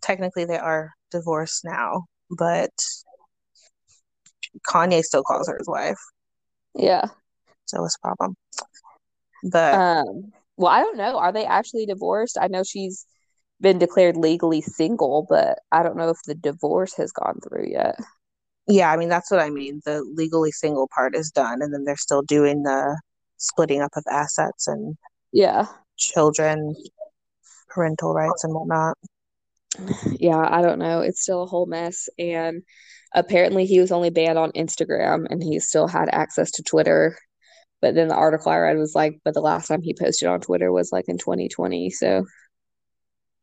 [0.01, 2.71] technically they are divorced now, but
[4.67, 5.99] Kanye still calls her his wife.
[6.75, 7.07] Yeah.
[7.67, 8.35] So it's a problem.
[9.51, 11.19] But um well, I don't know.
[11.19, 12.37] Are they actually divorced?
[12.41, 13.07] I know she's
[13.61, 17.99] been declared legally single, but I don't know if the divorce has gone through yet.
[18.69, 19.81] Yeah, I mean that's what I mean.
[19.85, 23.01] The legally single part is done and then they're still doing the
[23.39, 24.97] splitting up of assets and
[25.33, 25.67] yeah,
[25.97, 26.75] children
[27.75, 28.97] parental rights and whatnot.
[30.21, 31.01] Yeah, I don't know.
[31.01, 32.63] It's still a whole mess and
[33.15, 37.17] apparently he was only banned on Instagram and he still had access to Twitter
[37.83, 40.41] but then the article I read was like, but the last time he posted on
[40.41, 41.91] Twitter was like in 2020.
[41.91, 42.25] So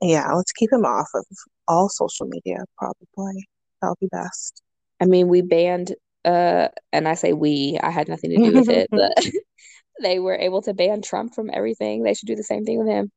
[0.02, 1.26] yeah, let's keep him off of
[1.68, 3.48] all social media, probably.
[3.82, 4.64] That'll be best.
[5.02, 5.94] I mean, we banned
[6.26, 9.14] uh and I say we, I had nothing to do with it, but
[10.02, 12.04] they were able to ban Trump from everything.
[12.04, 13.12] They should do the same thing with him.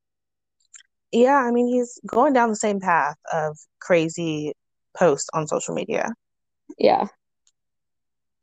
[1.13, 4.53] Yeah, I mean he's going down the same path of crazy
[4.97, 6.11] posts on social media.
[6.79, 7.07] Yeah.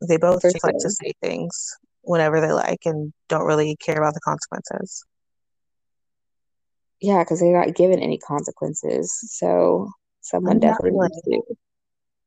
[0.07, 0.72] They both For just sure.
[0.72, 5.03] like to say things whenever they like and don't really care about the consequences.
[7.01, 9.17] Yeah, because they're not given any consequences.
[9.32, 9.89] So
[10.22, 11.41] someone I'm definitely like.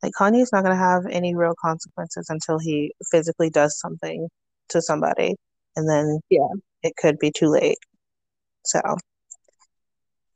[0.02, 4.28] Like Kanye's not gonna have any real consequences until he physically does something
[4.70, 5.36] to somebody,
[5.76, 6.48] and then yeah,
[6.82, 7.78] it could be too late.
[8.64, 8.80] So,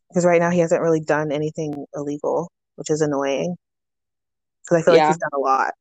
[0.08, 3.56] because right now he hasn't really done anything illegal, which is annoying.
[4.64, 5.06] Because I feel yeah.
[5.06, 5.72] like he's done a lot.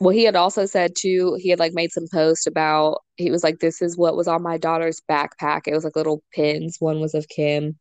[0.00, 3.42] Well he had also said too he had like made some post about he was
[3.42, 5.62] like this is what was on my daughter's backpack.
[5.66, 6.76] It was like little pins.
[6.78, 7.78] One was of kim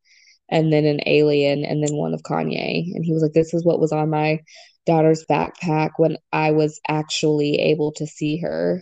[0.50, 2.86] and then an alien and then one of kanye.
[2.96, 4.40] And he was like this is what was on my
[4.88, 8.82] daughter's backpack when i was actually able to see her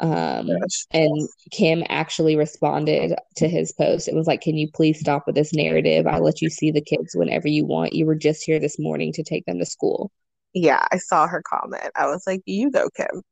[0.00, 0.86] um yes.
[0.92, 5.34] and kim actually responded to his post it was like can you please stop with
[5.34, 8.58] this narrative i let you see the kids whenever you want you were just here
[8.58, 10.10] this morning to take them to school
[10.52, 11.90] yeah, I saw her comment.
[11.94, 13.22] I was like, you go, Kim.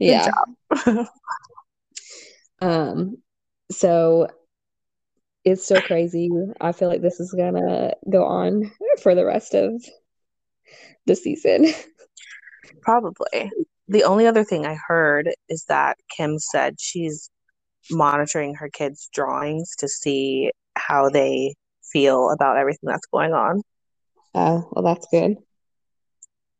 [0.00, 0.26] Good
[0.86, 1.04] yeah.
[2.60, 3.18] um,
[3.70, 4.28] so
[5.44, 6.30] it's so crazy.
[6.60, 8.70] I feel like this is gonna go on
[9.02, 9.82] for the rest of
[11.06, 11.66] the season.
[12.80, 13.50] Probably.
[13.92, 17.28] The only other thing I heard is that Kim said she's
[17.90, 21.54] monitoring her kids' drawings to see how they
[21.92, 23.60] feel about everything that's going on.
[24.34, 25.36] Oh, well, that's good.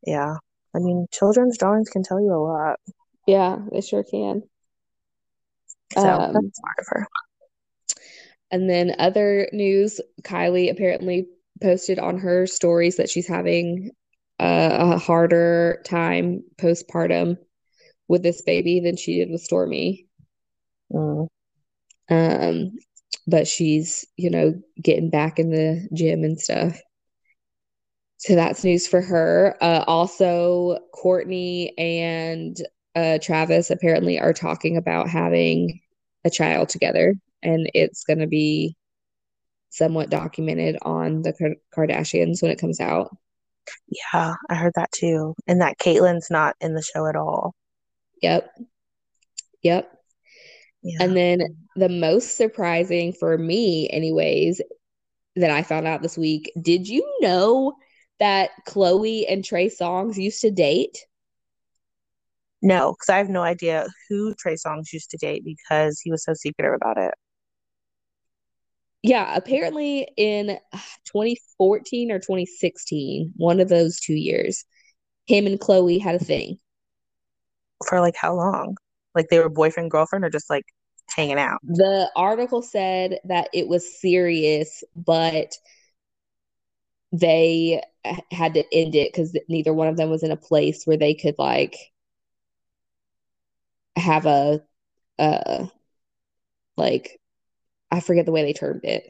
[0.07, 0.37] Yeah.
[0.75, 2.79] I mean, children's drawings can tell you a lot.
[3.27, 4.43] Yeah, they sure can.
[5.95, 7.07] So um, that's smart of her.
[8.51, 11.29] And then other news, Kylie apparently
[11.63, 13.93] posted on her stories that she's having
[14.45, 17.37] a harder time postpartum
[18.09, 20.07] with this baby than she did with Stormi.
[20.93, 21.29] Mm.
[22.11, 22.73] Um,
[23.27, 26.81] but she's, you know, getting back in the gym and stuff.
[28.19, 29.57] So that's news for her.
[29.61, 32.57] Uh, also, Kourtney and
[32.95, 35.81] uh, Travis apparently are talking about having
[36.25, 38.77] a child together, and it's going to be
[39.71, 43.17] somewhat documented on the Kardashians when it comes out.
[43.89, 45.35] Yeah, I heard that too.
[45.47, 47.55] And that Caitlyn's not in the show at all.
[48.23, 48.51] Yep.
[49.63, 49.93] Yep.
[50.83, 50.99] Yeah.
[51.01, 51.41] And then
[51.77, 54.61] the most surprising for me, anyways,
[55.37, 57.75] that I found out this week did you know
[58.19, 60.99] that Khloe and Trey Songz used to date?
[62.61, 66.25] No, because I have no idea who Trey Songz used to date because he was
[66.25, 67.15] so secretive about it.
[69.03, 70.59] Yeah, apparently in
[71.07, 74.65] 2014 or 2016, one of those two years,
[75.27, 76.59] him and Khloe had a thing.
[77.89, 78.77] For like how long?
[79.15, 80.65] Like they were boyfriend, girlfriend, or just like
[81.17, 81.59] hanging out?
[81.65, 85.57] The article said that it was serious, but
[87.13, 87.83] they
[88.31, 91.15] had to end it because neither one of them was in a place where they
[91.15, 91.77] could like
[93.97, 94.63] have a
[95.19, 95.67] uh
[96.77, 97.21] like
[97.93, 99.05] I forget the way they termed it.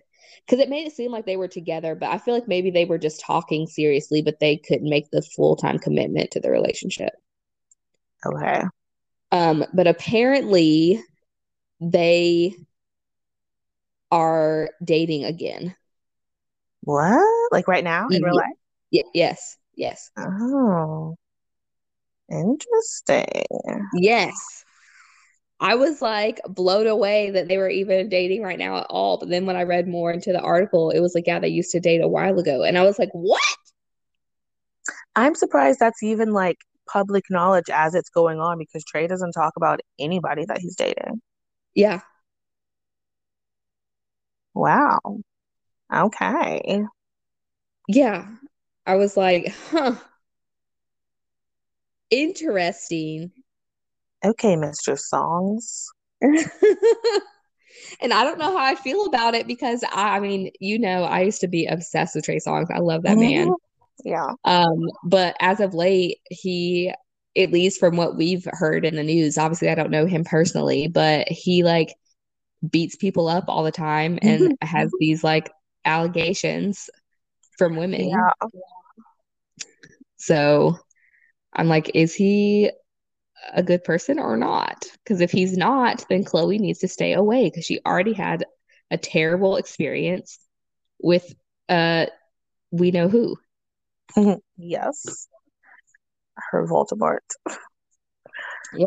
[0.47, 2.85] because it made it seem like they were together, but I feel like maybe they
[2.85, 7.15] were just talking seriously, but they couldn't make the full time commitment to the relationship.
[8.27, 8.63] Okay.
[9.31, 11.03] Um, but apparently
[11.81, 12.55] they
[14.11, 15.75] are dating again.
[16.83, 17.53] What?
[17.53, 18.47] Like right now in real life?
[18.93, 19.57] Y- yes.
[19.77, 20.11] Yes.
[20.19, 21.17] Oh.
[22.31, 23.47] Interesting.
[23.95, 24.65] Yes.
[25.63, 29.19] I was like blown away that they were even dating right now at all.
[29.19, 31.71] But then when I read more into the article, it was like, yeah, they used
[31.71, 32.65] to date a while ago.
[32.65, 33.41] And I was like, what?
[35.15, 36.57] I'm surprised that's even like
[36.93, 41.23] public knowledge as it's going on because Trey doesn't talk about anybody that he's dating.
[41.75, 42.01] Yeah.
[44.55, 44.99] Wow.
[45.95, 46.85] Okay.
[47.89, 48.29] Yeah.
[48.87, 49.97] I was like, huh.
[52.11, 53.33] Interesting.
[54.25, 54.99] Okay, Mr.
[54.99, 55.87] Songz.
[58.01, 61.05] and I don't know how I feel about it because I, I mean, you know,
[61.05, 62.71] I used to be obsessed with Trey Songz.
[62.73, 63.49] I love that man.
[63.49, 64.09] Mm-hmm.
[64.09, 64.33] Yeah.
[64.45, 66.93] Um, but as of late, he,
[67.37, 70.89] at least from what we've heard in the news, obviously I don't know him personally,
[70.89, 71.95] but he like
[72.69, 74.67] beats people up all the time and Mm-hmm.
[74.67, 75.51] has these like
[75.85, 76.91] allegations
[77.59, 78.11] from women.
[78.11, 78.49] Yeah.
[80.17, 80.79] So
[81.53, 82.71] I'm like, is he
[83.53, 84.85] a good person or not?
[85.05, 88.45] Because if he's not, then Khloe needs to stay away because she already had
[88.91, 90.39] a terrible experience
[91.01, 91.35] with
[91.69, 92.07] uh
[92.71, 93.37] we know who.
[94.57, 95.29] Yes.
[96.37, 97.19] Her Voldemort.
[98.75, 98.87] Yeah.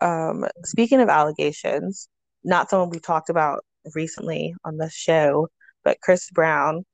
[0.00, 2.08] Um, speaking of allegations,
[2.44, 3.64] not someone we talked about
[3.94, 5.48] recently on the show,
[5.82, 6.84] but Chris Brown,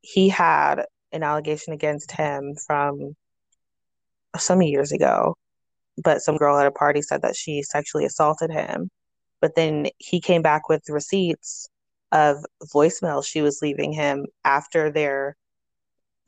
[0.00, 3.14] he had an allegation against him from
[4.38, 5.34] some years ago,
[6.02, 8.90] but some girl at a party said that she sexually assaulted him.
[9.40, 11.68] But then he came back with receipts
[12.12, 12.38] of
[12.74, 15.36] voicemails she was leaving him after their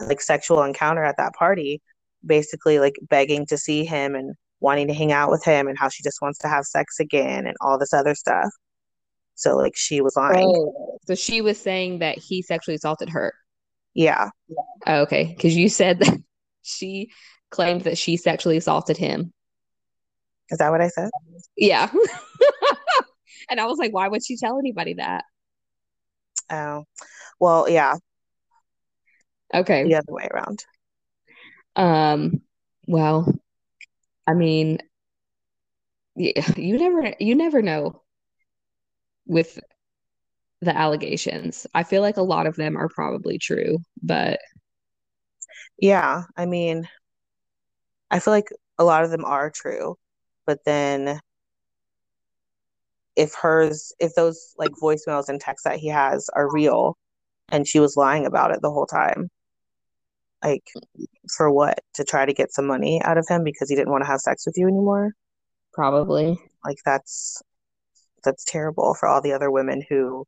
[0.00, 1.80] like sexual encounter at that party,
[2.24, 5.88] basically like begging to see him and wanting to hang out with him and how
[5.88, 8.50] she just wants to have sex again and all this other stuff.
[9.34, 10.46] So like she was lying.
[10.46, 13.32] Oh, so she was saying that he sexually assaulted her.
[13.94, 14.30] Yeah.
[14.86, 16.18] Oh, okay, because you said that
[16.62, 17.10] she
[17.50, 19.32] claimed that she sexually assaulted him.
[20.50, 21.10] Is that what I said?
[21.56, 21.90] Yeah.
[23.50, 25.24] and I was like, why would she tell anybody that?
[26.50, 26.84] Oh.
[27.40, 27.96] Well, yeah,
[29.54, 29.84] Okay.
[29.84, 30.64] the other way around.
[31.76, 32.42] Um,
[32.86, 33.32] well,
[34.26, 34.78] I mean,
[36.16, 38.02] yeah, you never you never know
[39.26, 39.58] with
[40.60, 41.66] the allegations.
[41.74, 44.40] I feel like a lot of them are probably true, but
[45.78, 46.88] Yeah, I mean,
[48.10, 49.96] I feel like a lot of them are true,
[50.48, 51.20] but then
[53.16, 56.96] if hers, if those like voicemails and texts that he has are real
[57.50, 59.28] and she was lying about it the whole time,
[60.42, 60.64] like
[61.36, 61.80] for what?
[61.96, 64.20] To try to get some money out of him because he didn't want to have
[64.20, 65.12] sex with you anymore?
[65.74, 66.38] probably.
[66.64, 67.42] Like that's
[68.24, 70.24] that's terrible for all the other women who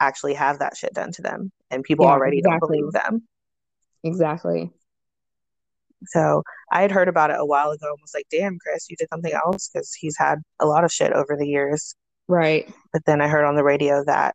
[0.00, 3.28] actually have that shit done to them and people Yeah, already don't believe them.
[4.02, 4.70] Exactly.
[6.06, 8.96] So I had heard about it a while ago and was like, damn, Chris, you
[8.96, 11.94] did something else because he's had a lot of shit over the years.
[12.28, 12.72] Right.
[12.92, 14.34] But then I heard on the radio that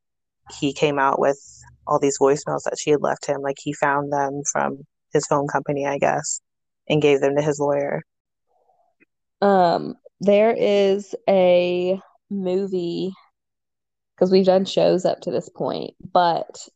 [0.59, 1.39] he came out with
[1.85, 3.41] all these voicemails that she had left him.
[3.41, 4.79] Like he found them from
[5.13, 6.41] his phone company, I guess,
[6.87, 8.01] and gave them to his lawyer.
[9.41, 13.13] Um, there is a movie
[14.15, 16.67] because we've done shows up to this point, but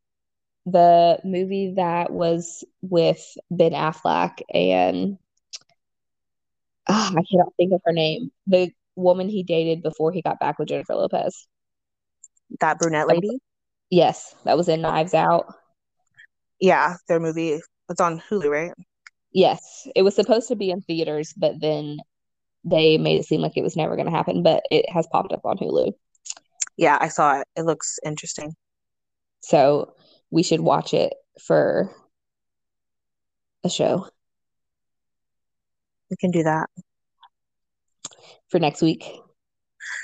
[0.65, 5.17] the movie that was with Ben Affleck and
[6.87, 8.31] ah, I cannot think of her name.
[8.47, 11.47] The woman he dated before he got back with Jennifer Lopez.
[12.59, 13.39] That brunette lady?
[13.89, 15.53] Yes, that was in Knives Out.
[16.59, 17.59] Yeah, their movie.
[17.89, 18.71] It's on Hulu, right?
[19.33, 21.99] Yes, it was supposed to be in theaters, but then
[22.63, 25.33] they made it seem like it was never going to happen, but it has popped
[25.33, 25.93] up on Hulu.
[26.77, 27.47] Yeah, I saw it.
[27.55, 28.53] It looks interesting.
[29.41, 29.93] So
[30.31, 31.91] we should watch it for
[33.63, 34.07] a show
[36.09, 36.67] We can do that.
[38.49, 39.05] for next week.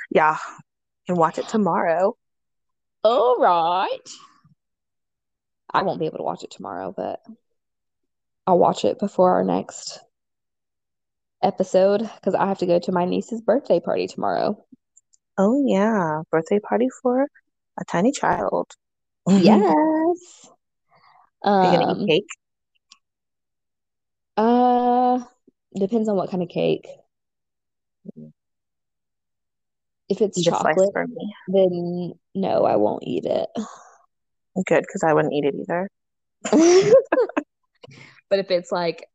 [0.10, 0.38] Yeah,
[1.08, 2.16] and watch it tomorrow.
[3.04, 4.00] All right.
[5.74, 7.20] I won't be able to watch it tomorrow, but
[8.46, 10.00] I'll watch it before our next
[11.44, 14.66] episode because I have to go to my niece's birthday party tomorrow.
[15.38, 17.24] Oh yeah, birthday party for
[17.80, 18.72] a tiny child.
[19.30, 20.50] Yes.
[21.44, 22.28] Are you gonna Um, eat cake?
[24.38, 25.20] uh,
[25.76, 26.88] depends on what kind of cake.
[30.10, 31.34] If it's slice chocolate, for me.
[31.50, 33.50] then no, I won't eat it.
[34.66, 35.90] Good, because I wouldn't eat it either.
[38.30, 39.06] but if it's like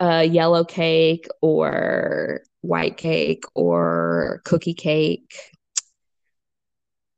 [0.00, 5.32] a yellow cake or white cake or cookie cake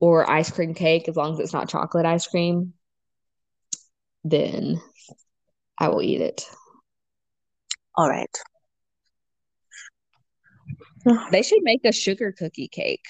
[0.04, 2.74] or ice cream cake, as long as it's not chocolate ice cream,
[4.22, 4.82] then
[5.78, 6.44] I will eat it.
[7.96, 8.28] All right.
[11.30, 13.06] They should make a sugar cookie cake.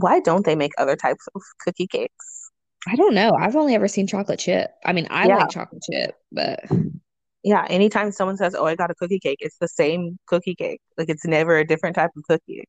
[0.00, 2.50] Why don't they make other types of cookie cakes?
[2.86, 3.32] I don't know.
[3.38, 4.70] I've only ever seen chocolate chip.
[4.86, 5.36] I mean, I Yeah.
[5.36, 6.60] like chocolate chip, but
[7.44, 10.80] Yeah, anytime someone says, "Oh, I got a cookie cake," it's the same cookie cake.
[10.96, 12.64] Like it's never a different type of cookie.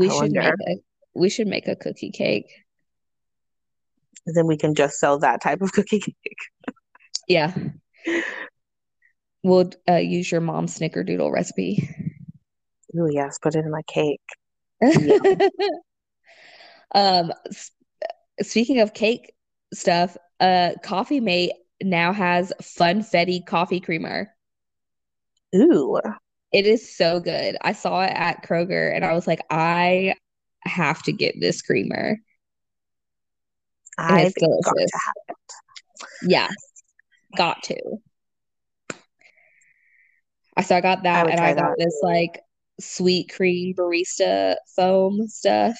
[0.00, 0.76] We I should make a
[1.14, 2.50] we should make a cookie cake.
[4.26, 6.38] Then we can just sell that type of cookie cake.
[7.28, 7.54] Yeah.
[9.42, 11.88] We'll uh, use your mom's snickerdoodle recipe.
[12.96, 14.20] Ooh, yes, put it in my cake.
[16.92, 17.70] Um, s-
[18.42, 19.32] speaking of cake
[19.72, 24.34] stuff, uh, Coffee Mate now has Funfetti coffee creamer.
[25.54, 26.00] Ooh,
[26.52, 27.56] It is so good.
[27.60, 30.14] I saw it at Kroger and I was like, I
[30.64, 32.16] have to get this creamer.
[33.98, 35.36] I've it's got to have it.
[36.22, 36.48] Yeah,
[37.36, 37.76] got to.
[40.56, 41.76] I so I got that would and I got that.
[41.78, 42.40] this like
[42.80, 45.76] sweet cream barista foam stuff.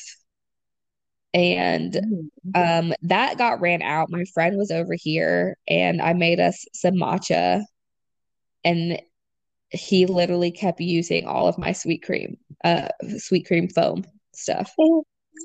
[1.35, 2.89] And Mm.
[2.89, 4.11] um that got ran out.
[4.11, 7.63] My friend was over here and I made us some matcha
[8.65, 9.01] and
[9.71, 12.89] he literally kept using all of my sweet cream, uh
[13.19, 14.73] sweet cream foam stuff.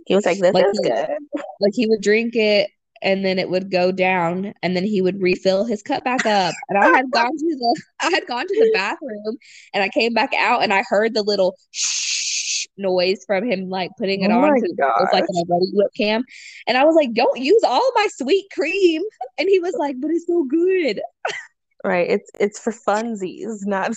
[0.07, 1.09] He was like, "This Like is he good."
[1.59, 2.69] like he would drink it
[3.01, 6.53] and then it would go down and then he would refill his cup back up.
[6.69, 9.37] And i had gone to the i had gone to the bathroom
[9.73, 13.89] and i came back out and i heard the little shh noise from him like
[13.97, 16.23] putting it Oh on it was like a Reddi-wip cam.
[16.67, 19.01] And i was like don't use all my sweet cream.
[19.37, 20.99] And he was like but it's so good
[21.85, 22.09] Right.
[22.09, 23.91] It's it's for funsies, not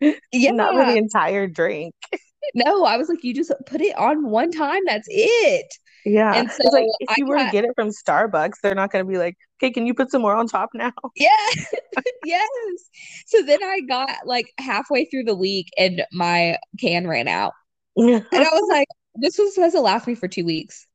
[0.32, 1.94] yeah not for the entire drink.
[2.54, 5.66] no i was like you just put it on one time that's it
[6.04, 6.34] Yeah.
[6.34, 8.90] and It's like so if i you were to get it from Starbucks, they're not
[8.90, 11.28] going to be like, "Okay, can you put some more on top now?" Yeah.
[12.24, 12.48] Yes.
[13.26, 17.52] So then I got like halfway through the week and my can ran out.
[18.32, 20.86] And I was like, this was supposed to last me for two weeks.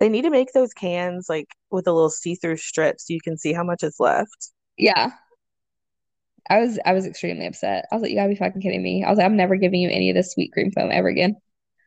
[0.00, 3.36] They need to make those cans like with a little see-through strip so you can
[3.36, 4.50] see how much is left.
[4.76, 5.10] Yeah.
[6.50, 7.86] I was I was extremely upset.
[7.90, 9.04] I was like, you gotta be fucking kidding me.
[9.04, 11.36] I was like, I'm never giving you any of this sweet cream foam ever again.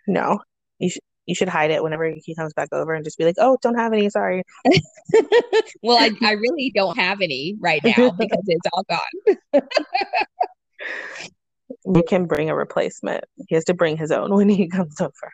[0.08, 0.40] No.
[0.80, 3.36] You should you should hide it whenever he comes back over and just be like,
[3.40, 4.44] "Oh, don't have any, sorry."
[5.82, 9.62] Well, I, I really don't have any right now because it's all gone.
[11.86, 13.24] You can bring a replacement.
[13.48, 15.32] He has to bring his own when he comes over.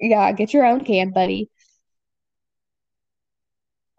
[0.00, 1.48] Yeah, get your own can, buddy.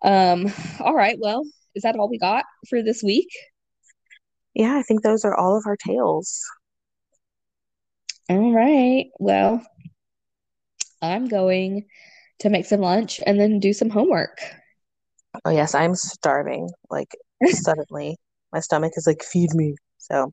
[0.03, 0.47] Um,
[0.79, 1.43] all right, well,
[1.75, 3.29] is that all we got for this week?
[4.55, 6.41] Yeah, I think those are all of our tales.
[8.29, 9.11] All right.
[9.19, 9.65] Well,
[11.03, 11.85] I'm going
[12.39, 14.39] to make some lunch and then do some homework.
[15.45, 16.69] Oh yes, I'm starving.
[16.89, 17.09] Like
[17.45, 18.17] suddenly,
[18.51, 20.31] my stomach is like, "Feed me." So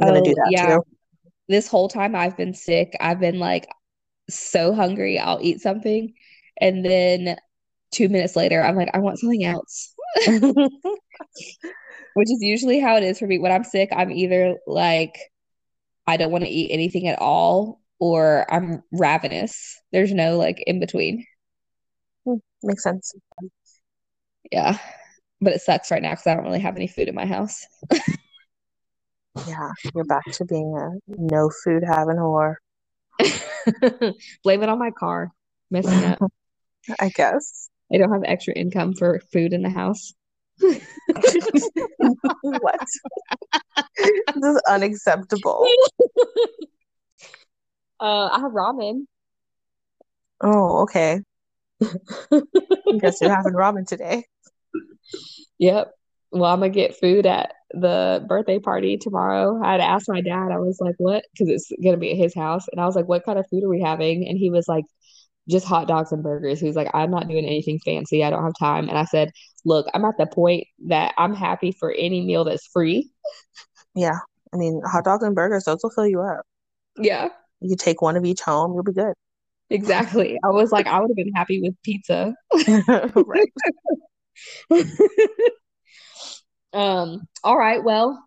[0.00, 0.78] I'm gonna do Oh, that yeah.
[0.78, 0.82] too.
[1.48, 3.68] This whole time I've been sick, I've been like
[4.30, 6.14] so hungry, I'll eat something.
[6.60, 7.38] And then
[7.92, 9.94] two minutes later, I'm like, I want something else,
[10.26, 13.38] which is usually how it is for me.
[13.38, 15.18] When I'm sick, I'm either like,
[16.06, 19.80] I don't want to eat anything at all, or I'm ravenous.
[19.92, 21.26] There's no like in between.
[22.24, 23.14] Hmm, makes sense.
[24.50, 24.78] Yeah.
[25.40, 27.64] But it sucks right now because I don't really have any food in my house.
[29.46, 32.56] Yeah, you're back to being a no food having whore.
[34.44, 35.30] Blame it on my car
[35.70, 36.18] messing up.
[37.00, 37.70] I guess.
[37.92, 40.12] I don't have extra income for food in the house.
[42.42, 42.80] What?
[43.96, 45.66] This is unacceptable.
[48.00, 49.06] Uh, I have ramen.
[50.40, 51.20] Oh, okay.
[51.80, 54.24] I Guess you're having ramen today.
[55.58, 55.92] Yep.
[56.32, 59.60] Well, I'm gonna get food at the birthday party tomorrow.
[59.62, 60.50] I had asked my dad.
[60.50, 63.06] I was like, "What?" Because it's gonna be at his house, and I was like,
[63.06, 64.84] "What kind of food are we having?" And he was like,
[65.48, 68.24] "Just hot dogs and burgers." He was like, "I'm not doing anything fancy.
[68.24, 69.30] I don't have time." And I said,
[69.64, 73.10] "Look, I'm at the point that I'm happy for any meal that's free."
[73.94, 74.18] Yeah.
[74.54, 76.44] I mean, hot dogs and burgers, those will fill you up.
[76.98, 77.28] Yeah,
[77.60, 79.14] You take one of each home, you'll be good.
[79.70, 80.38] exactly.
[80.44, 82.34] I was like, I would have been happy with pizza.
[83.14, 83.52] Right.
[86.72, 88.26] Um, all right, well,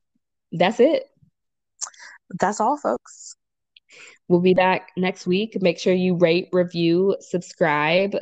[0.52, 1.04] that's it.
[2.40, 3.35] That's all, folks.
[4.28, 5.62] We'll be back next week.
[5.62, 8.16] Make sure you rate, review, subscribe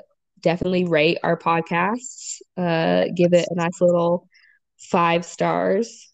[0.44, 2.42] definitely rate our podcasts.
[2.56, 4.28] Uh, give it a nice little
[4.78, 6.12] five stars.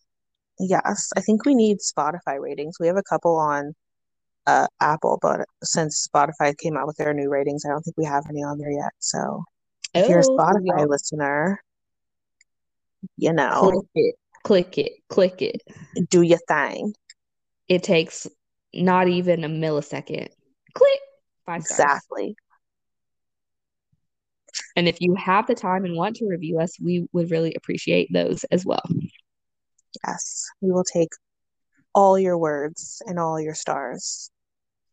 [0.59, 2.77] Yes, I think we need Spotify ratings.
[2.79, 3.73] We have a couple on
[4.45, 8.05] uh, Apple, but since Spotify came out with their new ratings, I don't think we
[8.05, 8.91] have any on there yet.
[8.99, 9.43] So
[9.93, 10.85] if oh, you're a oh, Spotify yeah.
[10.85, 11.61] listener,
[13.17, 15.61] you know, click it, click it, click it.
[16.09, 16.93] Do your thing.
[17.67, 18.27] It takes
[18.73, 20.29] not even a millisecond.
[20.73, 20.99] Click.
[21.45, 21.79] Five stars.
[21.79, 22.35] Exactly.
[24.75, 28.11] And if you have the time and want to review us, we would really appreciate
[28.13, 28.83] those as well.
[30.05, 31.09] Yes, we will take
[31.93, 34.29] all your words and all your stars.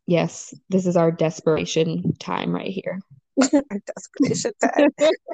[0.05, 2.99] Yes, this is our desperation time right here.
[3.53, 4.89] our desperation time.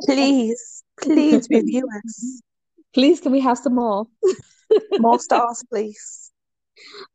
[0.05, 2.41] please, please review us.
[2.93, 4.05] Please, can we have some more?
[4.99, 6.22] more stars, please.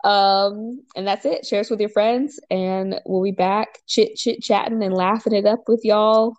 [0.05, 1.47] Um, and that's it.
[1.47, 5.47] Share us with your friends, and we'll be back chit chit chatting and laughing it
[5.47, 6.35] up with y'all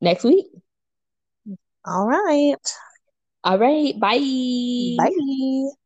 [0.00, 0.46] next week.
[1.84, 2.56] All right.
[3.44, 3.98] All right.
[3.98, 4.96] Bye.
[4.98, 5.76] Bye.